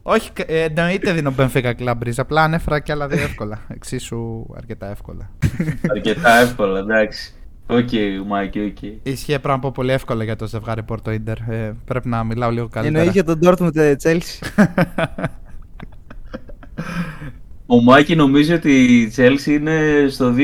[0.03, 2.16] Όχι, ε, εννοείται δίνω Benfica Club Brugge.
[2.16, 3.59] Απλά ανέφερα και άλλα δύο εύκολα.
[3.68, 5.31] Εξίσου αρκετά εύκολα.
[5.91, 7.35] Αρκετά εύκολα, εντάξει.
[7.71, 8.83] Οκ, Μάικη, οκ.
[9.03, 11.35] Ισχύει πρέπει να πω πολύ εύκολα για το ζευγάρι Porto Inter.
[11.49, 12.99] Ε, πρέπει να μιλάω λίγο καλύτερα.
[12.99, 14.59] Εννοεί για τον Dortmund ε, Chelsea.
[17.66, 20.35] Ο Μάκη νομίζει ότι η Chelsea είναι στο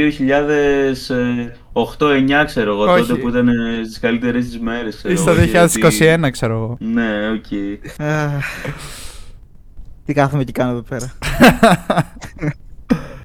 [1.73, 3.01] 2008-9, ξέρω εγώ, Όχι.
[3.07, 3.49] τότε που ήταν
[3.85, 4.97] στις καλύτερες της μέρες.
[4.97, 6.77] ξέρω Ή στο εγώ, και ότι- 2021, ξέρω εγώ.
[6.81, 7.45] Ναι, οκ.
[8.07, 8.45] Αχ.
[10.05, 11.13] Τι κάθομαι και κάνω εδώ πέρα.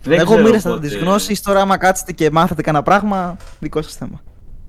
[0.03, 3.81] Δεν Εγώ ξέρω μοίρασα πότε- τις γνώσεις, τώρα άμα κάτσετε και μάθετε κανένα πράγμα, δικό
[3.81, 4.21] σας θέμα.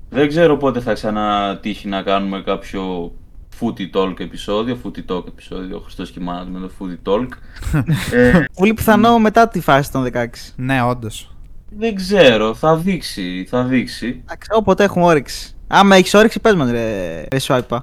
[0.09, 3.11] Δεν ξέρω πότε θα ξανατύχει να κάνουμε κάποιο
[3.59, 7.09] Footy Talk επεισόδιο, Footy Talk επεισόδιο, ο Χριστός και η μάνα του με το Footy
[7.11, 7.27] Talk.
[8.19, 10.25] ε, Πολύ πιθανό μετά τη φάση των 16.
[10.55, 11.35] Ναι, όντως.
[11.77, 14.21] δεν ξέρω, θα δείξει, θα δείξει.
[14.23, 15.55] Εντάξει, όποτε έχουμε όρεξη.
[15.67, 17.77] Άμα έχεις όρεξη, πες μας, ρε, ρε Swipe.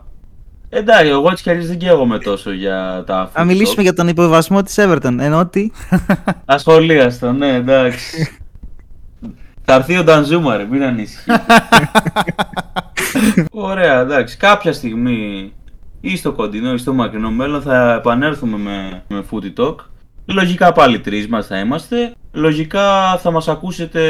[0.73, 3.83] Εντάξει, εγώ έτσι κι αλλιώς δεν καίγομαι τόσο για τα Να Footy μιλήσουμε Talk.
[3.83, 5.17] για τον υποβασμό της Everton.
[5.19, 5.73] Ενώ ότι.
[6.45, 8.41] Ασχολίαστο, ναι, εντάξει.
[9.65, 11.35] Θα έρθει ο Ντανζούμα, ρε, μην ανησυχείς.
[13.51, 14.37] Ωραία, εντάξει.
[14.37, 15.53] Κάποια στιγμή
[16.01, 19.75] ή στο κοντινό ή στο μακρινό μέλλον θα επανέλθουμε με, με Footy Talk.
[20.27, 22.13] Λογικά πάλι τρεις μας θα είμαστε.
[22.33, 24.01] Λογικά θα μας ακούσετε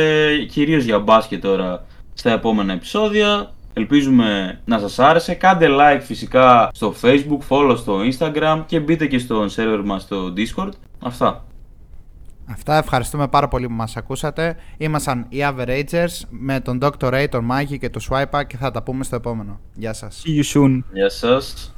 [0.50, 3.50] κυρίως για μπάσκετ τώρα στα επόμενα επεισόδια.
[3.80, 5.34] Ελπίζουμε να σας άρεσε.
[5.34, 10.32] Κάντε like φυσικά στο facebook, follow στο instagram και μπείτε και στο server μας στο
[10.36, 10.70] discord.
[11.02, 11.44] Αυτά.
[12.52, 14.56] Αυτά, ευχαριστούμε πάρα πολύ που μας ακούσατε.
[14.76, 17.12] Ήμασταν οι Averagers με τον Dr.
[17.12, 19.60] Ray, τον Mikey και τον Swipe και θα τα πούμε στο επόμενο.
[19.74, 20.22] Γεια σας.
[20.26, 20.82] See you soon.
[20.92, 21.68] Γεια σας.